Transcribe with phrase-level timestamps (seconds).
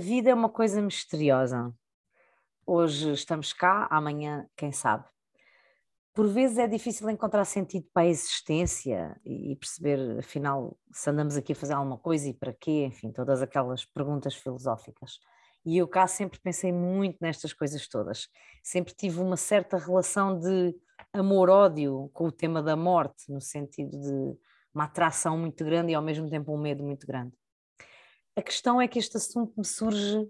[0.00, 1.72] vida é uma coisa misteriosa.
[2.66, 5.04] Hoje estamos cá, amanhã, quem sabe.
[6.12, 11.52] Por vezes é difícil encontrar sentido para a existência e perceber, afinal, se andamos aqui
[11.52, 15.18] a fazer alguma coisa e para quê, enfim, todas aquelas perguntas filosóficas.
[15.64, 18.26] E eu cá sempre pensei muito nestas coisas todas.
[18.62, 20.74] Sempre tive uma certa relação de
[21.12, 24.38] amor-ódio com o tema da morte, no sentido de
[24.74, 27.39] uma atração muito grande e ao mesmo tempo um medo muito grande.
[28.36, 30.28] A questão é que este assunto me surge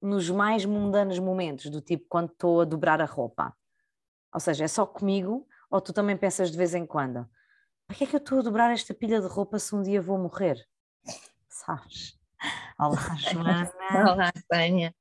[0.00, 3.54] nos mais mundanos momentos, do tipo quando estou a dobrar a roupa.
[4.32, 7.28] Ou seja, é só comigo ou tu também pensas de vez em quando?
[7.86, 10.00] Para que é que eu estou a dobrar esta pilha de roupa se um dia
[10.00, 10.66] vou morrer?
[11.48, 12.18] Sabes?
[12.78, 13.72] Olá, Joana.
[14.12, 14.94] Olá, Tânia.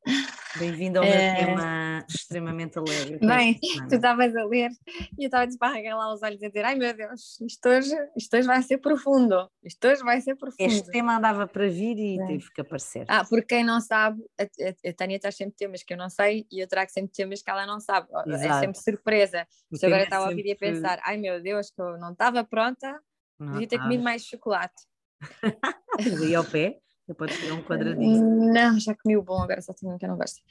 [0.57, 1.35] Bem-vindo ao meu é...
[1.35, 3.19] tema extremamente alegre.
[3.19, 3.59] Bem,
[3.89, 4.71] tu estavas a ler
[5.17, 7.95] e eu estava a desbarragar lá os olhos a dizer: ai meu Deus, isto hoje,
[8.15, 9.49] isto hoje vai ser profundo.
[9.63, 10.71] Isto hoje vai ser profundo.
[10.71, 12.27] Este tema andava para vir e é.
[12.27, 13.05] teve que aparecer.
[13.07, 16.09] Ah, porque quem não sabe, a, a, a Tânia traz sempre temas que eu não
[16.09, 18.07] sei e eu trago sempre temas que ela não sabe.
[18.25, 18.45] É Exato.
[18.45, 19.47] É sempre surpresa.
[19.73, 22.43] Se agora estava a ouvir e a pensar: ai meu Deus, que eu não estava
[22.43, 22.99] pronta,
[23.39, 24.73] não devia ter comido mais chocolate.
[25.99, 26.79] Ali ao pé?
[27.07, 28.51] Depois tirar um quadradinho.
[28.51, 30.41] Não, já comi o bom, agora só tenho um que eu não gosto.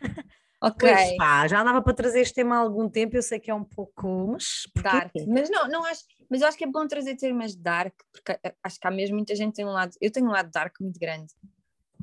[0.64, 0.88] Ok.
[0.88, 3.54] Pois, pá, já andava para trazer este tema há algum tempo, eu sei que é
[3.54, 4.28] um pouco.
[4.32, 5.12] Mas dark.
[5.28, 6.04] Mas não, não acho.
[6.30, 9.34] Mas eu acho que é bom trazer temas dark, porque acho que há mesmo muita
[9.34, 9.92] gente tem um lado.
[10.00, 11.34] Eu tenho um lado dark muito grande.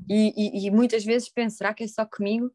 [0.07, 2.51] E, e, e muitas vezes penso, será que é só comigo?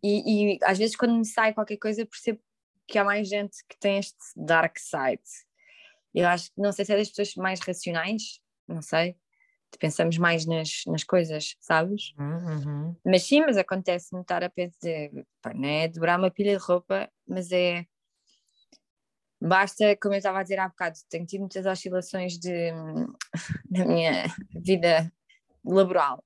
[0.00, 2.40] E, e, às vezes quando me sai qualquer coisa percebo
[2.86, 5.22] que há mais gente que tem este dark side.
[6.14, 9.16] Eu acho que não sei se é das pessoas mais racionais, não sei,
[9.78, 12.12] pensamos mais nas, nas coisas, sabes?
[12.18, 12.94] Uhum.
[13.04, 17.10] Mas sim, mas acontece-me estar a pensar, pá, não é dobrar uma pilha de roupa,
[17.26, 17.84] mas é.
[19.40, 22.70] Basta, como eu estava a dizer há bocado, tenho tido muitas oscilações de,
[23.70, 25.12] na minha vida
[25.64, 26.24] laboral.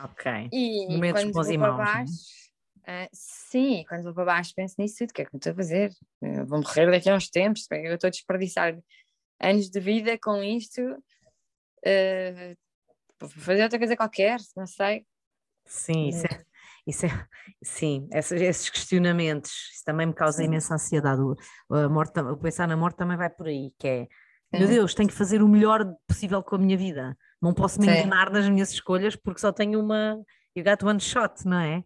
[0.00, 0.48] Ok.
[0.52, 2.12] E Momentos quando vou para baixo,
[2.80, 5.52] uh, sim, quando vou para baixo penso nisso tudo, o que é que eu estou
[5.52, 5.92] a fazer?
[6.20, 8.76] Eu vou morrer daqui a uns tempos, eu estou a desperdiçar
[9.40, 10.82] anos de vida com isto.
[11.86, 12.56] Uh,
[13.38, 15.06] fazer outra coisa qualquer, não sei.
[15.64, 16.44] Sim, isso é,
[16.86, 17.26] isso é,
[17.62, 20.44] sim, esses, questionamentos, isso também me causa sim.
[20.44, 21.20] imensa ansiedade.
[21.20, 21.36] O,
[21.74, 24.08] a morte, o pensar na morte também vai por aí, que é,
[24.52, 27.16] meu Deus, tenho que fazer o melhor possível com a minha vida.
[27.42, 27.92] Não posso me sim.
[27.92, 30.18] enganar nas minhas escolhas porque só tenho uma.
[30.54, 31.84] You got one shot, não é?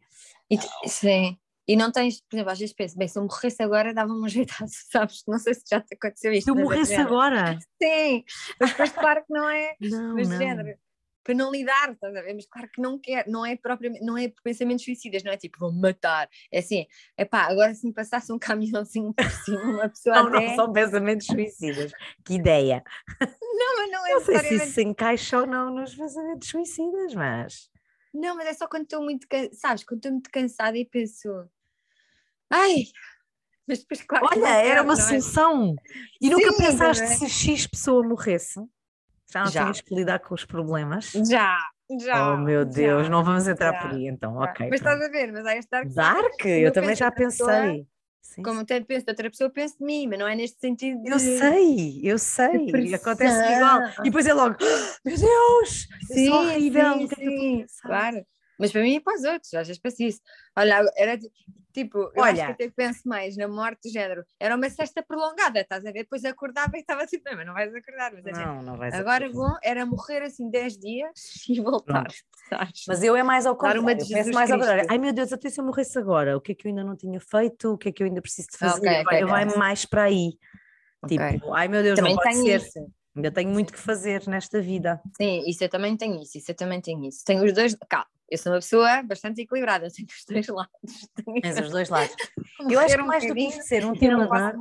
[0.50, 0.58] E,
[0.88, 1.36] sim.
[1.66, 4.28] E não tens, por exemplo, às vezes penso, bem, se eu morresse agora dava-me um
[4.28, 5.22] jeitaço, sabes?
[5.26, 6.44] Não sei se já te aconteceu isto.
[6.44, 7.58] Se eu morresse agora?
[7.82, 8.24] Sim,
[8.60, 9.74] mas depois claro que não é.
[9.80, 10.38] Não, mas não.
[10.38, 10.78] género
[11.22, 12.34] para não lidar, estás a ver?
[12.34, 15.58] Mas claro que não quer, não é propriamente, não é pensamentos suicidas, não é tipo,
[15.58, 16.86] vou matar, é assim,
[17.16, 20.46] é pá, agora se me passasse um caminhãozinho por cima, uma pessoa Não, até...
[20.48, 21.92] não são pensamentos suicidas,
[22.24, 22.82] que ideia!
[23.20, 27.14] Não, mas não é Não sei se isso se encaixa ou não nos pensamentos suicidas,
[27.14, 27.70] mas...
[28.12, 31.28] Não, mas é só quando estou muito, sabes, quando estou muito cansada e penso,
[32.50, 32.84] ai...
[33.68, 34.96] Mas depois, claro, Olha, era uma é?
[34.96, 35.76] solução!
[36.20, 37.06] E Sim, nunca pensaste é?
[37.06, 38.58] se X pessoa morresse?
[39.32, 39.62] Já não já.
[39.62, 41.12] tinhas que lidar com os problemas?
[41.28, 41.58] Já,
[42.00, 42.32] já.
[42.32, 43.80] Oh meu Deus, já, não vamos entrar já.
[43.80, 44.68] por aí então, ok.
[44.68, 45.88] Mas estás a ver, mas há este Dark.
[45.88, 47.46] Dark, eu, eu também já pensei.
[47.46, 47.86] Pessoa,
[48.20, 51.00] sim, como até penso de outra pessoa, penso de mim, mas não é neste sentido.
[51.02, 51.10] De...
[51.10, 53.80] Eu sei, eu sei, acontece igual.
[54.00, 56.98] E depois é logo, oh, meu Deus, sim, é horrível.
[56.98, 58.24] Sim, sim, claro.
[58.58, 60.20] Mas para mim e para os outros, às vezes penso isso.
[60.54, 61.18] Olha, era
[61.72, 64.24] tipo, eu Olha, acho que até penso mais na morte do género.
[64.38, 66.04] Era uma cesta prolongada, estás a ver?
[66.04, 68.12] Depois acordava e estava assim, não, mas não vais acordar.
[68.12, 69.48] Mas não, não vais Agora acordar.
[69.50, 71.10] bom, era morrer assim 10 dias
[71.48, 72.08] e voltar.
[72.86, 74.86] Mas eu é mais ao contrário, uma eu penso mais ao contrário.
[74.88, 76.96] Ai meu Deus, até se eu morresse agora, o que é que eu ainda não
[76.96, 77.72] tinha feito?
[77.72, 78.78] O que é que eu ainda preciso de fazer?
[78.78, 79.58] Okay, okay, vai, okay.
[79.58, 80.32] mais para aí.
[81.06, 82.60] Tipo, ai meu Deus, Também não pode ser.
[82.60, 82.92] Isso.
[83.14, 85.00] Ainda tenho muito que fazer nesta vida.
[85.16, 87.24] Sim, isso eu também tenho isso, isso eu também tenho isso.
[87.24, 91.08] Tenho os dois, calma, eu sou uma pessoa bastante equilibrada, tenho os dois lados.
[91.42, 92.14] Tens os dois lados.
[92.70, 94.58] eu acho que mais do que isto ser um tema dark,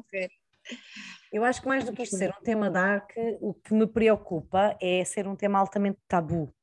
[1.32, 4.76] eu acho que mais do que isto ser um tema dark, o que me preocupa
[4.82, 6.54] é ser um tema altamente tabu.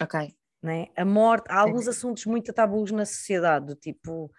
[0.00, 0.34] Ok.
[0.62, 0.88] Né?
[0.96, 4.30] A morte, há alguns assuntos muito tabus na sociedade, do tipo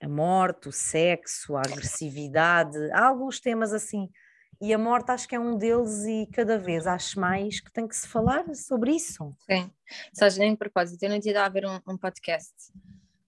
[0.00, 4.10] a morte, o sexo, a agressividade, há alguns temas assim
[4.60, 7.86] e a morte acho que é um deles e cada vez acho mais que tem
[7.86, 9.34] que se falar sobre isso.
[9.50, 9.70] Sim,
[10.12, 12.54] sabes, nem de propósito, eu não tinha a ver um, um, podcast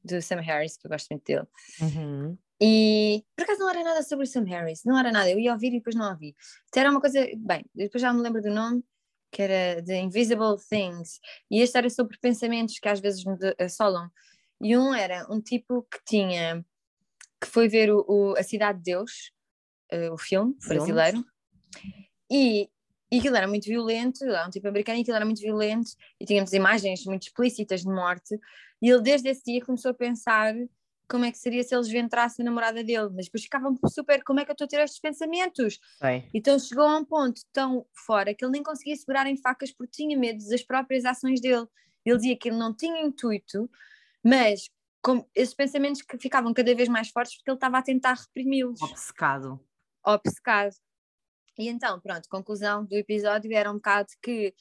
[0.03, 1.47] do Sam Harris, que eu gosto muito dele,
[1.81, 2.39] uhum.
[2.61, 5.53] e por acaso não era nada sobre o Sam Harris, não era nada, eu ia
[5.53, 6.35] ouvir e depois não ouvi.
[6.69, 8.83] Então era uma coisa, bem, depois já me lembro do nome,
[9.31, 11.21] que era The Invisible Things,
[11.51, 14.11] e este era sobre pensamentos que às vezes me assolam,
[14.61, 16.65] e um era um tipo que tinha,
[17.41, 19.33] que foi ver o, o A Cidade de Deus,
[19.93, 21.25] uh, o filme, brasileiro,
[22.31, 22.69] e
[23.11, 26.27] e aquilo era muito violento, era um tipo americano, e aquilo era muito violento, e
[26.27, 28.39] tínhamos imagens muito explícitas de morte,
[28.83, 30.55] e ele desde esse dia começou a pensar
[31.09, 34.41] como é que seria se eles entrassem a namorada dele, mas depois ficavam super, como
[34.41, 35.81] é que eu estou a ter estes pensamentos?
[35.99, 36.29] Sei.
[36.35, 40.03] Então chegou a um ponto tão fora que ele nem conseguia segurar em facas porque
[40.03, 41.67] tinha medo das próprias ações dele.
[42.05, 43.71] Ele dizia que ele não tinha intuito,
[44.23, 44.69] mas
[45.01, 48.83] com esses pensamentos que ficavam cada vez mais fortes porque ele estava a tentar reprimi-los.
[48.83, 49.59] Obcecado.
[50.15, 50.75] Obcecado.
[51.59, 54.55] E então, pronto, conclusão do episódio era um bocado que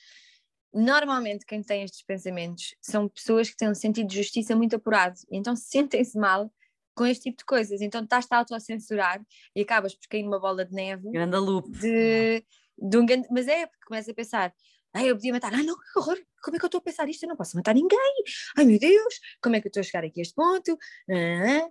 [0.74, 5.16] normalmente quem tem estes pensamentos são pessoas que têm um sentido de justiça muito apurado,
[5.32, 6.52] e então sentem-se mal
[6.96, 9.22] com este tipo de coisas, então estás-te a autocensurar
[9.56, 11.70] e acabas por cair numa bola de neve Grande loop.
[11.70, 12.44] de,
[12.78, 14.54] de um grande, mas é porque começa a pensar
[14.94, 17.08] Ai, eu podia matar, ai não, que horror, como é que eu estou a pensar
[17.08, 17.22] isto?
[17.24, 18.24] Eu não posso matar ninguém,
[18.58, 20.76] ai meu Deus, como é que eu estou a chegar aqui a este ponto?
[21.12, 21.70] Ah,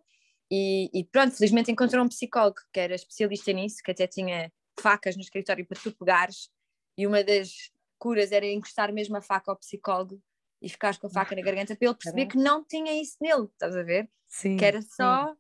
[0.51, 5.17] e, e pronto, felizmente encontrou um psicólogo que era especialista nisso, que até tinha facas
[5.17, 6.51] no escritório para tu pegares,
[6.97, 10.21] e uma das curas era encostar mesmo a faca ao psicólogo
[10.61, 13.45] e ficares com a faca na garganta para ele perceber que não tinha isso nele,
[13.45, 14.09] estás a ver?
[14.29, 14.57] Sim.
[14.57, 15.35] Que era só.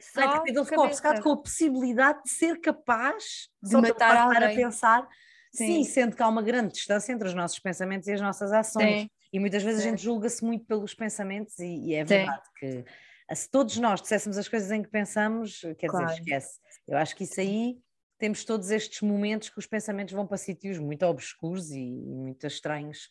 [0.00, 3.98] só Ai, porque ele ficou obcecado com a possibilidade de ser capaz De só matar
[3.98, 4.56] parar a alguém.
[4.56, 5.08] pensar.
[5.52, 5.66] Sim.
[5.66, 5.84] Sim.
[5.84, 9.02] sendo que há uma grande distância entre os nossos pensamentos e as nossas ações.
[9.02, 9.10] Sim.
[9.32, 9.88] E muitas vezes Sim.
[9.88, 12.90] a gente julga-se muito pelos pensamentos, e, e é verdade que ah,
[13.32, 16.06] se todos nós disséssemos as coisas em que pensamos, quer Claro.
[16.06, 16.58] dizer, esquece.
[16.86, 17.78] Eu acho que isso aí
[18.18, 22.46] temos todos estes momentos que os pensamentos vão para sítios muito obscuros e, e muito
[22.46, 23.08] estranhos.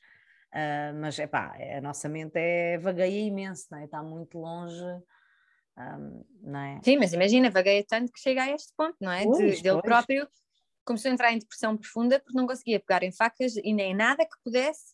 [0.52, 3.86] Ah, mas é pá, a nossa mente é vagueia imenso, não é?
[3.86, 4.84] está muito longe,
[5.76, 5.98] ah,
[6.42, 6.82] não é?
[6.84, 9.26] Sim, mas imagina, vagueia tanto que chega a este ponto, não é?
[9.26, 9.84] De, dele pois.
[9.84, 10.28] próprio
[10.86, 14.26] começou a entrar em depressão profunda porque não conseguia pegar em facas e nem nada
[14.26, 14.94] que pudesse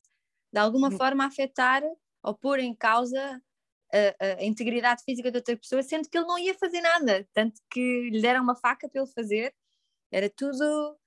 [0.54, 0.98] de alguma Hum.
[0.98, 1.82] forma afetar
[2.24, 3.42] ou pôr em causa
[3.92, 7.62] a, a integridade física da outra pessoa, sendo que ele não ia fazer nada, tanto
[7.70, 9.54] que lhe deram uma faca para ele fazer,
[10.12, 10.98] era tudo.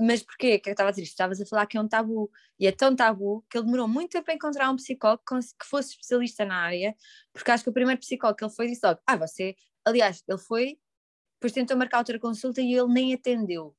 [0.00, 0.58] Mas porquê?
[0.58, 1.12] Que eu estava a dizer isto?
[1.12, 4.12] Estavas a falar que é um tabu, e é tão tabu que ele demorou muito
[4.12, 6.94] tempo a encontrar um psicólogo que fosse especialista na área,
[7.32, 9.56] porque acho que o primeiro psicólogo que ele foi disse logo: Ah, você.
[9.84, 10.78] Aliás, ele foi,
[11.34, 13.76] depois tentou marcar outra consulta e ele nem atendeu,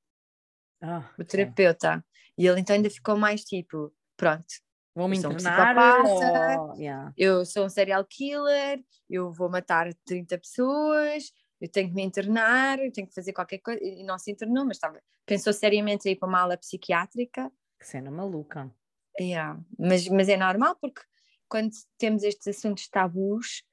[0.82, 2.06] Ah, o terapeuta.
[2.38, 4.54] E ele então ainda ficou mais tipo: Pronto,
[4.96, 7.12] Um internar ou- yeah.
[7.18, 12.78] eu sou um serial killer, eu vou matar 30 pessoas, eu tenho que me internar,
[12.80, 13.84] eu tenho que fazer qualquer coisa.
[13.84, 17.52] E não se internou, mas estava, pensou seriamente em ir para uma ala psiquiátrica.
[17.80, 18.72] Que cena maluca.
[19.20, 19.60] Yeah.
[19.80, 21.02] Mas, mas é normal porque
[21.48, 23.64] quando temos estes assuntos tabus,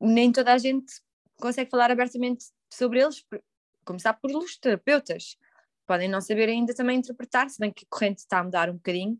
[0.00, 0.92] nem toda a gente
[1.40, 3.24] consegue falar abertamente sobre eles,
[3.84, 5.36] começar por os terapeutas.
[5.86, 8.74] Podem não saber ainda também interpretar, se bem que a corrente está a mudar um
[8.74, 9.18] bocadinho.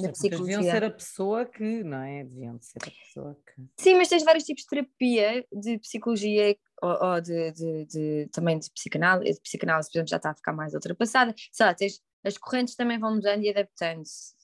[0.00, 2.24] Da terapeutas deviam ser a pessoa que, não é?
[2.24, 3.62] Deviam ser a pessoa que.
[3.78, 8.58] Sim, mas tens vários tipos de terapia, de psicologia ou, ou de, de- de- também
[8.58, 9.34] de psicanálise.
[9.34, 11.34] De psicanálise, por exemplo, já está a ficar mais ultrapassada.
[11.52, 14.34] Sei lá, tens, as correntes também vão mudando e adaptando-se.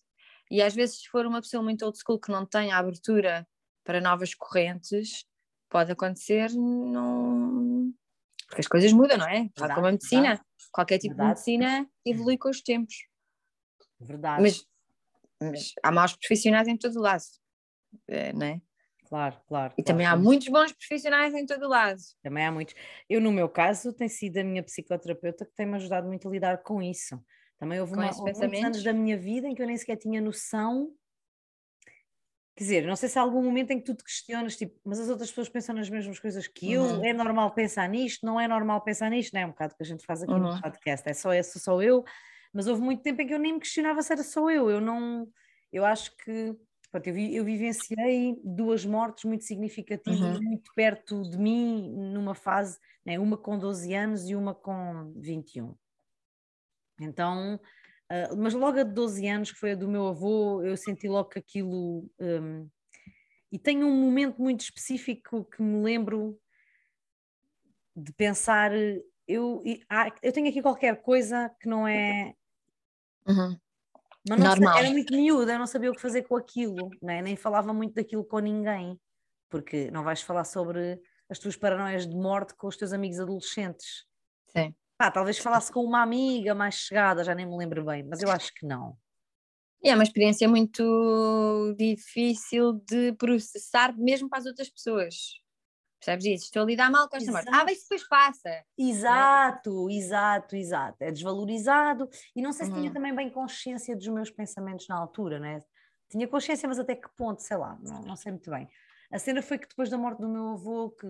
[0.50, 3.46] E às vezes, se for uma pessoa muito old school que não tem a abertura
[3.84, 5.24] para novas correntes,
[5.70, 7.92] pode acontecer não.
[8.46, 9.48] Porque as coisas mudam, não é?
[9.54, 10.22] Tal como a medicina.
[10.22, 10.42] verdade.
[10.72, 11.42] Qualquer tipo Verdade.
[11.44, 12.94] de medicina evolui com os tempos.
[14.00, 14.42] Verdade.
[14.42, 14.64] Mas,
[15.40, 17.23] mas há maus profissionais em todo o lado.
[18.08, 18.61] eh, Não é?
[19.08, 19.73] Claro, claro.
[19.73, 21.99] E claro, também há muitos bons profissionais em todo o lado.
[22.23, 22.75] Também há muitos.
[23.08, 26.58] Eu, no meu caso, tem sido a minha psicoterapeuta que tem-me ajudado muito a lidar
[26.62, 27.19] com isso.
[27.58, 30.20] Também houve, uma, houve muitos anos da minha vida em que eu nem sequer tinha
[30.20, 30.93] noção.
[32.54, 34.99] Quer dizer, não sei se há algum momento em que tu te questionas, tipo, mas
[34.99, 37.04] as outras pessoas pensam nas mesmas coisas que eu, Uhum.
[37.04, 39.87] é normal pensar nisto, não é normal pensar nisto, não é um bocado que a
[39.87, 40.61] gente faz aqui no Uhum.
[40.61, 42.04] podcast, é só esse, sou eu,
[42.58, 44.80] mas houve muito tempo em que eu nem me questionava se era só eu, eu
[44.80, 45.30] não,
[45.72, 46.56] eu acho que,
[46.90, 50.40] pronto, eu, eu vivenciei duas mortes muito significativas, Uhum.
[50.40, 55.76] muito perto de mim, numa fase, né, uma com 12 anos e uma com 21.
[57.00, 57.60] Então,
[58.10, 61.06] ah, mas logo a de 12 anos, que foi a do meu avô, eu senti
[61.06, 62.10] logo que aquilo.
[62.18, 62.68] hum,
[63.52, 66.40] e tenho um momento muito específico que me lembro
[67.94, 68.72] de pensar.
[69.28, 72.34] Eu, ah, eu tenho aqui qualquer coisa que não é.
[73.28, 73.56] Uhum.
[74.28, 74.78] Mas não sei, Normal.
[74.78, 77.23] era muito miúda, eu não sabia o que fazer com aquilo, né?
[77.23, 78.99] nem falava muito daquilo com ninguém,
[79.49, 84.04] porque não vais falar sobre as tuas paranoias de morte com os teus amigos adolescentes.
[84.49, 84.75] Sim.
[84.99, 88.30] Pá, talvez falasse com uma amiga mais chegada, já nem me lembro bem, mas eu
[88.30, 88.97] acho que não.
[89.85, 95.14] É uma experiência muito difícil de processar mesmo para as outras pessoas.
[96.00, 96.45] Percebes isso?
[96.47, 97.49] Estou a lidar mal com esta morte.
[97.52, 98.64] Ah, mas depois passa.
[98.78, 100.97] Exato, exato, exato.
[101.02, 102.95] É desvalorizado e não sei se tinha Uhum.
[102.95, 105.62] também bem consciência dos meus pensamentos na altura, né?
[106.09, 108.69] Tinha consciência, mas até que ponto, sei lá, não, não sei muito bem.
[109.11, 111.07] A cena foi que depois da morte do meu avô, que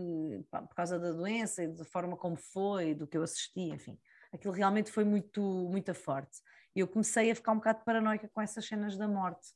[0.51, 3.99] pá, por causa da doença e da forma como foi, do que eu assisti, enfim,
[4.33, 6.39] aquilo realmente foi muito, muito forte.
[6.75, 9.49] E eu comecei a ficar um bocado paranoica com essas cenas da morte.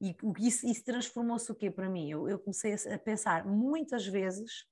[0.00, 2.10] E isso, isso transformou-se o quê para mim?
[2.10, 4.64] Eu, eu comecei a, a, pensar muitas vezes,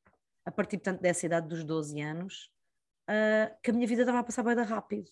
[0.44, 2.50] a partir, portanto, dessa idade dos 12 anos,
[3.08, 5.10] uh, que a minha vida estava a passar bem rápido.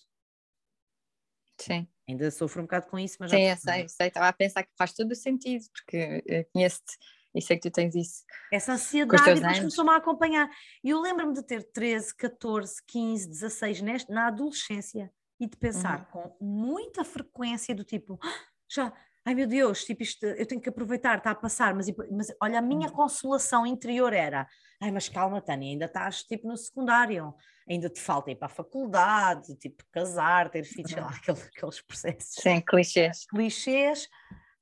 [1.61, 1.88] Sim.
[2.08, 3.50] Ainda sofro um bocado com isso, mas Sim, já...
[3.50, 4.08] eu sei, sei.
[4.08, 6.97] Estava a pensar que faz todo o sentido, porque conheço-te
[7.35, 8.25] e sei que tu tens isso.
[8.52, 10.49] Essa ansiedade depois começou-me a acompanhar.
[10.82, 16.08] E eu lembro-me de ter 13, 14, 15, 16 neste, na adolescência e de pensar
[16.14, 16.37] uhum.
[16.38, 18.92] com muita frequência do tipo, ah, já,
[19.28, 22.61] ai meu Deus, tipo isto, eu tenho que aproveitar, está a passar, mas, mas olha,
[22.61, 22.94] a minha uhum.
[22.94, 24.49] consolação interior era,
[24.80, 27.35] ai mas calma Tânia, ainda estás tipo no secundário,
[27.68, 31.82] ainda te falta ir para a faculdade, tipo casar, ter filhos, sei lá, aqueles, aqueles
[31.82, 32.42] processos.
[32.42, 33.26] Sim, clichês.
[33.26, 34.08] Clichês,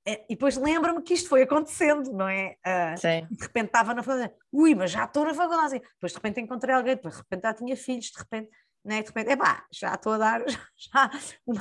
[0.05, 2.57] é, e depois lembro-me que isto foi acontecendo, não é?
[2.67, 3.27] Uh, Sim.
[3.31, 5.79] De repente estava na faculdade, ui, mas já estou na faculdade.
[5.79, 8.51] Depois de repente encontrei alguém, depois de repente já tinha filhos, de repente,
[8.87, 9.03] né?
[9.03, 10.45] de repente, epá, já estou a dar,
[10.77, 11.11] já,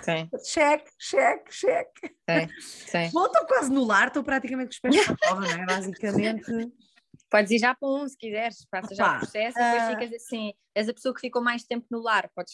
[0.04, 0.30] Sim.
[0.46, 2.16] cheque, cheque, cheque.
[2.30, 2.62] Sim.
[2.62, 3.10] Sim.
[3.14, 5.66] Bom, estou quase no lar, estou praticamente com os pés para a não é?
[5.66, 6.52] Basicamente.
[7.30, 9.90] Podes ir já para um se quiseres, faça já o processo e depois ah.
[9.90, 12.54] ficas assim, és a pessoa que ficou mais tempo no lar, podes.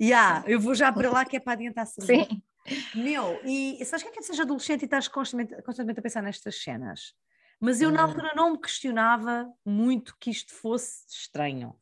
[0.00, 2.42] Yeah, eu vou já para lá que é para adiantar Sim.
[2.94, 6.62] Meu, e sabes que é que seja adolescente e estás constantemente, constantemente a pensar nestas
[6.62, 7.14] cenas?
[7.58, 8.08] Mas eu na hum.
[8.08, 11.74] altura não me questionava muito que isto fosse estranho.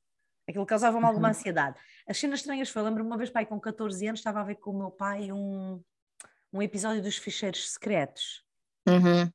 [0.50, 1.34] Aquilo causava-me alguma uhum.
[1.34, 1.78] ansiedade.
[2.10, 4.72] As cenas estranhas foi, lembro-me uma vez, pai, com 14 anos, estava a ver com
[4.72, 5.80] o meu pai um,
[6.52, 8.44] um episódio dos ficheiros secretos.
[8.84, 9.32] Uhum.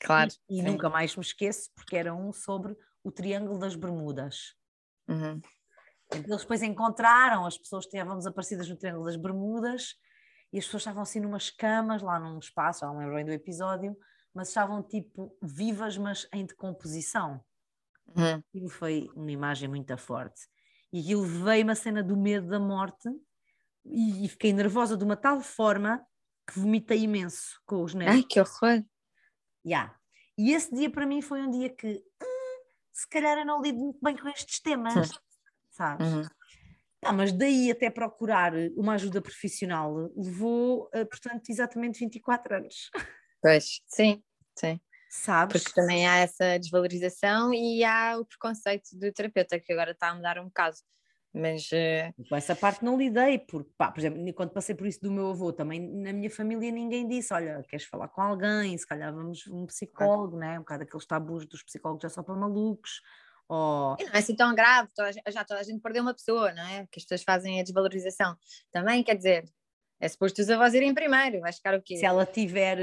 [0.00, 0.30] Claro.
[0.48, 4.54] E, e nunca mais me esqueço, porque era um sobre o Triângulo das Bermudas.
[5.08, 5.40] Uhum.
[6.12, 9.96] Eles depois encontraram as pessoas que estávamos aparecidas no Triângulo das Bermudas
[10.52, 13.32] e as pessoas estavam assim numas camas, lá num espaço, já não lembro bem do
[13.32, 13.96] episódio,
[14.32, 17.44] mas estavam tipo vivas, mas em decomposição.
[18.06, 18.34] Uhum.
[18.34, 20.51] Aquilo foi uma imagem muito forte.
[20.92, 23.08] E aquilo veio uma cena do medo da morte
[23.84, 26.04] e, e fiquei nervosa de uma tal forma
[26.46, 28.16] que vomitei imenso com os nervos.
[28.16, 28.84] Ai, que horror!
[29.64, 29.96] Yeah.
[30.36, 33.78] E esse dia para mim foi um dia que hum, se calhar eu não lido
[33.78, 35.18] muito bem com estes temas, uhum.
[35.70, 36.12] sabes?
[36.12, 36.22] Uhum.
[37.04, 42.90] Ah, mas daí até procurar uma ajuda profissional levou, eh, portanto, exatamente 24 anos.
[43.44, 44.22] Pois, sim,
[44.56, 44.80] sim.
[45.14, 45.64] Sabes?
[45.64, 50.14] Porque também há essa desvalorização e há o preconceito do terapeuta, que agora está a
[50.14, 50.74] mudar um bocado.
[51.34, 51.66] Mas.
[51.70, 52.28] Uh...
[52.30, 55.28] Com essa parte não lidei, porque, pá, por exemplo, quando passei por isso do meu
[55.28, 58.76] avô, também na minha família ninguém disse: olha, queres falar com alguém?
[58.78, 60.56] Se calhar vamos um psicólogo, né?
[60.56, 63.02] um bocado aqueles tabus dos psicólogos já só para malucos.
[63.48, 63.96] Ou...
[64.00, 66.62] E não é assim tão grave, toda, já toda a gente perdeu uma pessoa, não
[66.62, 66.86] é?
[66.90, 68.34] Que as pessoas fazem a desvalorização.
[68.70, 69.44] Também quer dizer,
[70.02, 71.96] é suposto os avós irem primeiro, vai ficar o quê?
[71.96, 72.76] Se ela tiver.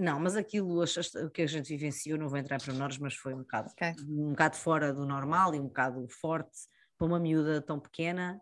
[0.00, 3.34] Não, mas aquilo, o que a gente vivenciou, não vou entrar para menores, mas foi
[3.34, 3.92] um bocado, okay.
[4.08, 6.58] um bocado fora do normal e um bocado forte
[6.96, 8.40] para uma miúda tão pequena.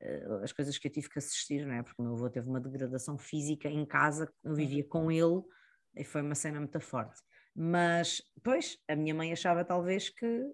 [0.00, 1.82] Eh, as coisas que eu tive que assistir, não é?
[1.82, 5.42] Porque o meu avô teve uma degradação física em casa, eu vivia com ele
[5.96, 7.20] e foi uma cena muito forte.
[7.54, 10.44] Mas, pois, a minha mãe achava talvez que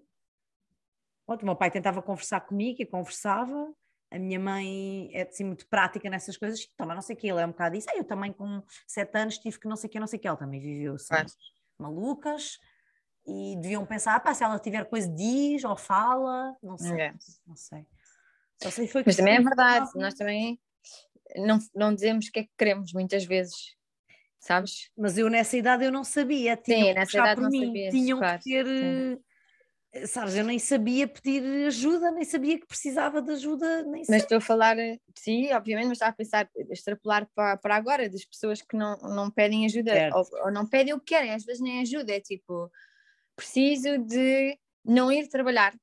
[1.25, 3.73] Pronto, o meu pai tentava conversar comigo e conversava.
[4.13, 6.65] A minha mãe é assim muito prática nessas coisas.
[6.77, 7.87] Toma, não sei o que, ele é um bocado isso.
[7.89, 10.21] Ah, eu também com sete anos tive que não sei o que, não sei o
[10.21, 10.27] que.
[10.27, 11.25] Ele também viveu assim, é.
[11.79, 12.59] malucas.
[13.25, 17.01] E deviam pensar, ah, pá, se ela tiver coisa diz ou fala, não sei.
[17.01, 17.13] É.
[17.47, 17.87] Não sei.
[18.61, 20.59] Só sei foi Mas também é verdade, nós também
[21.35, 23.75] não, não dizemos o que é que queremos muitas vezes
[24.43, 24.91] sabes?
[24.95, 28.19] Mas eu nessa idade eu não sabia, tinham Sim, nessa idade não mim, sabias, tinham
[28.19, 29.23] claro, que ter sim.
[29.93, 34.23] Eh, sabes, eu nem sabia pedir ajuda, nem sabia que precisava de ajuda, nem Mas
[34.23, 34.75] estou a falar,
[35.17, 39.29] sim, obviamente, mas estava a pensar, extrapolar para, para agora, das pessoas que não, não
[39.29, 42.71] pedem ajuda, ou, ou, não pedem o que querem, às vezes nem ajuda, é tipo,
[43.35, 45.73] preciso de não ir trabalhar,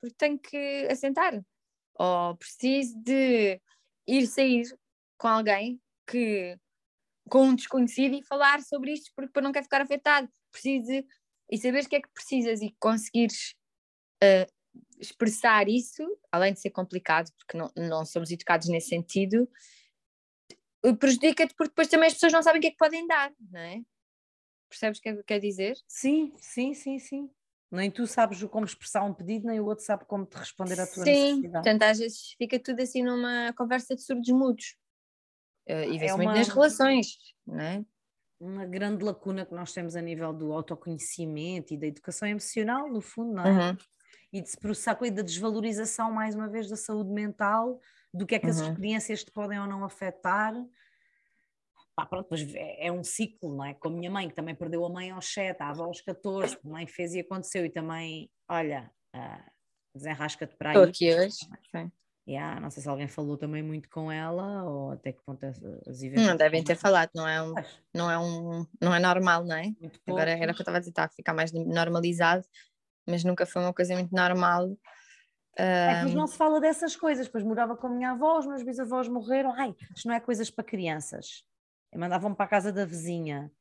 [0.00, 1.38] porque tenho que assentar,
[1.94, 3.60] ou preciso de
[4.06, 4.64] ir sair
[5.18, 6.56] com alguém que
[7.30, 11.06] com um desconhecido e falar sobre isto porque não quer ficar afetado, preciso de
[11.50, 13.54] e saberes o que é que precisas e conseguires
[14.22, 14.52] uh,
[14.98, 19.48] expressar isso, além de ser complicado, porque não, não somos educados nesse sentido,
[20.98, 23.60] prejudica-te porque depois também as pessoas não sabem o que é que podem dar, não
[23.60, 23.80] é?
[24.68, 25.76] Percebes o que é que quer dizer?
[25.86, 27.30] Sim, sim, sim, sim.
[27.70, 30.86] Nem tu sabes como expressar um pedido, nem o outro sabe como te responder à
[30.86, 31.42] tua sim, necessidade.
[31.42, 34.76] Sim, portanto às vezes fica tudo assim numa conversa de surdos mudos.
[35.68, 36.34] Uh, e vê-se é muito uma...
[36.34, 37.84] nas relações, não é?
[38.44, 43.00] Uma grande lacuna que nós temos a nível do autoconhecimento e da educação emocional, no
[43.00, 43.50] fundo, não é?
[43.50, 43.76] Uhum.
[44.32, 47.80] E de se processar com a da desvalorização, mais uma vez, da saúde mental,
[48.12, 48.68] do que é que as uhum.
[48.68, 50.54] experiências te podem ou não afetar.
[51.96, 53.74] Pá, pronto, mas é, é um ciclo, não é?
[53.74, 56.58] Com a minha mãe, que também perdeu a mãe aos 7, a avó aos 14,
[56.64, 59.50] a mãe fez e aconteceu, e também, olha, uh,
[59.94, 60.76] desenrasca-te para aí.
[60.76, 61.36] Estou aqui hoje.
[61.70, 61.92] Sim.
[62.26, 65.60] Yeah, não sei se alguém falou também muito com ela ou até que ponto as
[65.60, 67.54] Não devem ter falado, não é um,
[67.92, 69.64] não é um, não é normal, não é?
[69.78, 72.42] Muito Agora era o que eu estava a dizer, está a ficar mais normalizado,
[73.06, 74.74] mas nunca foi uma coisa muito normal.
[75.56, 78.62] É, mas não se fala dessas coisas, pois morava com a minha avó, os meus
[78.62, 81.44] bisavós morreram, ai, isto não é coisas para crianças.
[81.94, 83.52] Mandavam-me para a casa da vizinha.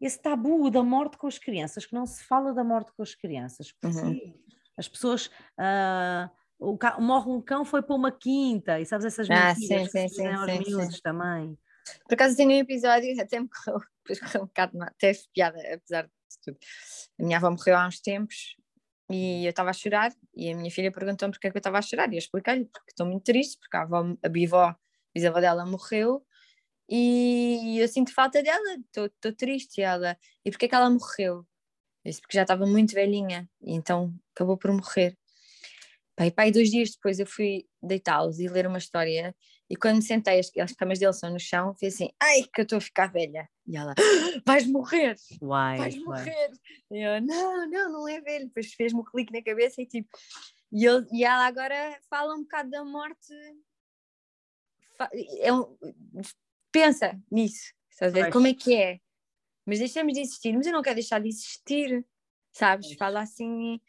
[0.00, 3.14] Esse tabu da morte com as crianças, que não se fala da morte com as
[3.14, 3.74] crianças.
[3.84, 4.32] Uhum.
[4.78, 5.26] As pessoas
[5.58, 6.30] uh,
[6.62, 6.98] o ca...
[7.00, 10.26] morre um cão foi para uma quinta, e sabes essas ah, mentiras sim, sim, sim,
[10.28, 11.58] aos miúdos também.
[12.06, 16.04] Por acaso tenho um episódio, até me correu, depois correu um bocado, até piada, apesar
[16.04, 16.58] de tudo.
[17.18, 18.56] A minha avó morreu há uns tempos
[19.10, 21.78] e eu estava a chorar e a minha filha perguntou-me porque é que eu estava
[21.78, 24.74] a chorar e eu expliquei-lhe porque estou muito triste, porque a, avó, a bivó,
[25.14, 26.24] bisavó dela morreu
[26.88, 31.46] e eu sinto falta dela, estou triste e ela, e porque é que ela morreu?
[32.04, 35.16] Eu disse porque já estava muito velhinha e então acabou por morrer.
[36.22, 39.34] Pai, pai, dois dias depois eu fui deitá-los e ler uma história
[39.68, 42.62] e quando sentei, as, as camas deles são no chão, fui assim, ai que eu
[42.62, 43.48] estou a ficar velha.
[43.66, 43.92] E ela,
[44.46, 46.52] vais morrer, Uai, vais morrer.
[46.92, 48.46] E eu, não, não, não é velho.
[48.46, 50.08] Depois fez-me um clique na cabeça e tipo,
[50.70, 53.34] e, eu, e ela agora fala um bocado da morte.
[55.40, 55.76] É um,
[56.70, 58.32] pensa nisso, estás a ver?
[58.32, 59.00] Como é que é?
[59.66, 62.06] Mas deixamos de existir, mas eu não quero deixar de existir,
[62.52, 62.92] sabes?
[62.94, 63.80] Fala assim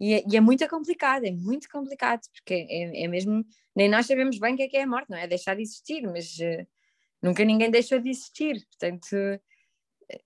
[0.00, 4.06] e é, e é, muito complicado, é muito complicado, porque é, é, mesmo, nem nós
[4.06, 5.26] sabemos bem o que é que é a morte, não é?
[5.26, 6.66] Deixar de existir, mas uh,
[7.22, 9.12] nunca ninguém deixou de existir, portanto,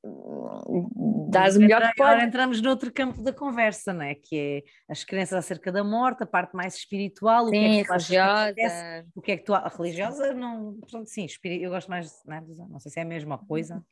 [0.04, 4.14] uh, dás o melhor que Agora entramos noutro campo da conversa, não é?
[4.14, 7.84] Que é as crenças acerca da morte, a parte mais espiritual, sim, o que é
[7.84, 8.54] que religiosa.
[8.54, 12.36] Que o que é que tu, a religiosa, não, pronto, sim, eu gosto mais, não,
[12.36, 12.40] é?
[12.68, 13.82] não sei se é a mesma coisa.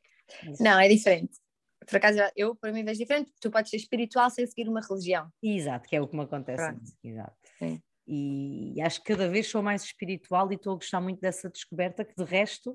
[0.45, 0.59] Mas...
[0.59, 1.39] Não, é diferente
[1.85, 4.81] por acaso eu para mim vejo diferente, porque tu podes ser espiritual sem seguir uma
[4.81, 5.29] religião.
[5.41, 6.77] Exato, que é o que me acontece.
[7.03, 7.35] Exato.
[7.57, 7.81] Sim.
[8.07, 12.03] E acho que cada vez sou mais espiritual e estou a gostar muito dessa descoberta,
[12.03, 12.71] que de resto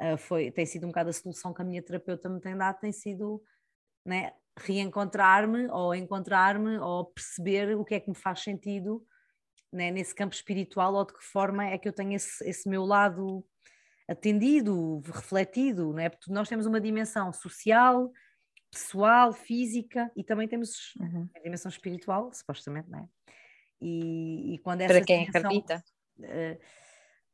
[0.00, 2.80] uh, foi, tem sido um bocado a solução que a minha terapeuta me tem dado,
[2.80, 3.42] tem sido
[4.04, 9.04] né, reencontrar-me ou encontrar-me ou perceber o que é que me faz sentido
[9.72, 12.84] né, nesse campo espiritual ou de que forma é que eu tenho esse, esse meu
[12.84, 13.44] lado
[14.08, 16.08] atendido, refletido, né?
[16.08, 18.10] porque nós temos uma dimensão social,
[18.72, 21.28] pessoal, física e também temos uhum.
[21.36, 23.08] a dimensão espiritual, supostamente, não é?
[23.80, 25.84] E, e quando essa Para quem dimensão, acredita.
[26.18, 26.58] Uh,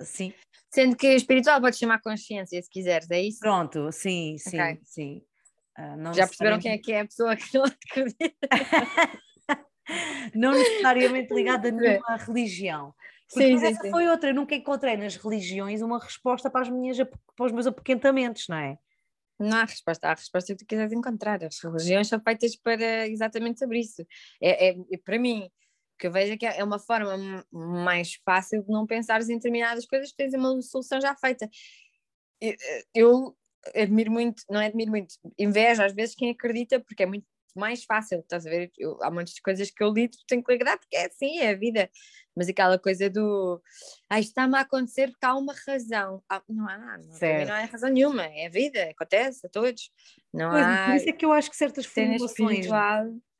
[0.02, 0.34] sim.
[0.70, 3.38] Sendo que espiritual pode chamar consciência, se quiseres, é isso?
[3.38, 4.80] Pronto, sim, sim, okay.
[4.82, 5.22] sim.
[5.78, 8.48] Uh, Já perceberam quem é que é a pessoa que não acredita?
[10.34, 12.92] não necessariamente ligada a nenhuma religião.
[13.28, 13.90] sim, sim, essa sim.
[13.90, 17.66] foi outra, eu nunca encontrei nas religiões uma resposta para, as minhas, para os meus
[17.66, 18.78] apoquentamentos, não é?
[19.38, 21.42] Não há resposta, há a resposta que tu quiseres encontrar.
[21.44, 24.04] As religiões são feitas para exatamente sobre isso.
[24.40, 25.48] É, é, é para mim,
[25.98, 29.86] que eu vejo é que é uma forma mais fácil de não pensares em determinadas
[29.86, 31.48] coisas, tens uma solução já feita.
[32.40, 32.56] Eu,
[32.94, 33.36] eu
[33.74, 37.84] admiro muito, não é admiro muito, invejo às vezes quem acredita, porque é muito mais
[37.84, 38.70] fácil, estás a ver?
[38.78, 41.50] Eu, há muitas coisas que eu li, tu tenho que agradar, porque é assim, é
[41.50, 41.90] a vida.
[42.36, 43.60] Mas aquela coisa do
[44.08, 46.22] ah, isto está-me a acontecer porque há uma razão.
[46.28, 47.02] Ah, não há nada,
[47.46, 49.90] não, há razão nenhuma, é a vida, acontece a todos.
[50.32, 50.86] Não pois, há.
[50.86, 52.66] Por isso é que eu acho que certas formulações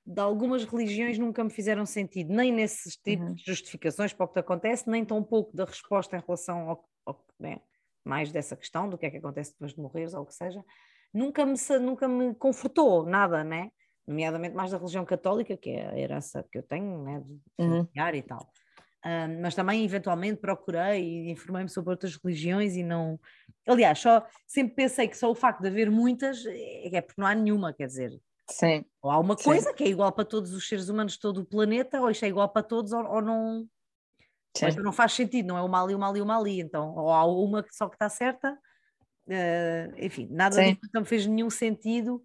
[0.09, 3.35] de algumas religiões nunca me fizeram sentido, nem nesses tipos uhum.
[3.35, 6.89] de justificações para o que te acontece, nem tão pouco da resposta em relação ao,
[7.05, 7.61] ao né,
[8.03, 10.65] mais dessa questão do que é que acontece depois de morreres ou o que seja.
[11.13, 13.71] Nunca me, nunca me confortou nada, né?
[14.09, 17.87] Nomeadamente mais da religião católica, que é a herança que eu tenho, né, de uhum.
[18.15, 18.51] e tal.
[19.05, 23.21] Um, mas também eventualmente procurei e informei-me sobre outras religiões e não.
[23.67, 27.29] Aliás, só sempre pensei que só o facto de haver muitas é, é porque não
[27.29, 28.21] há nenhuma, quer dizer.
[28.51, 28.85] Sim.
[29.03, 29.77] Ou há uma coisa Sim.
[29.77, 32.29] que é igual para todos os seres humanos de todo o planeta, ou isto é
[32.29, 33.69] igual para todos, ou, ou não.
[34.57, 34.67] Sim.
[34.67, 36.61] Então não faz sentido, não é uma ali, uma ali, uma ali.
[36.61, 38.53] Então, ou há uma só que está certa,
[39.29, 42.21] uh, enfim, nada disso não fez nenhum sentido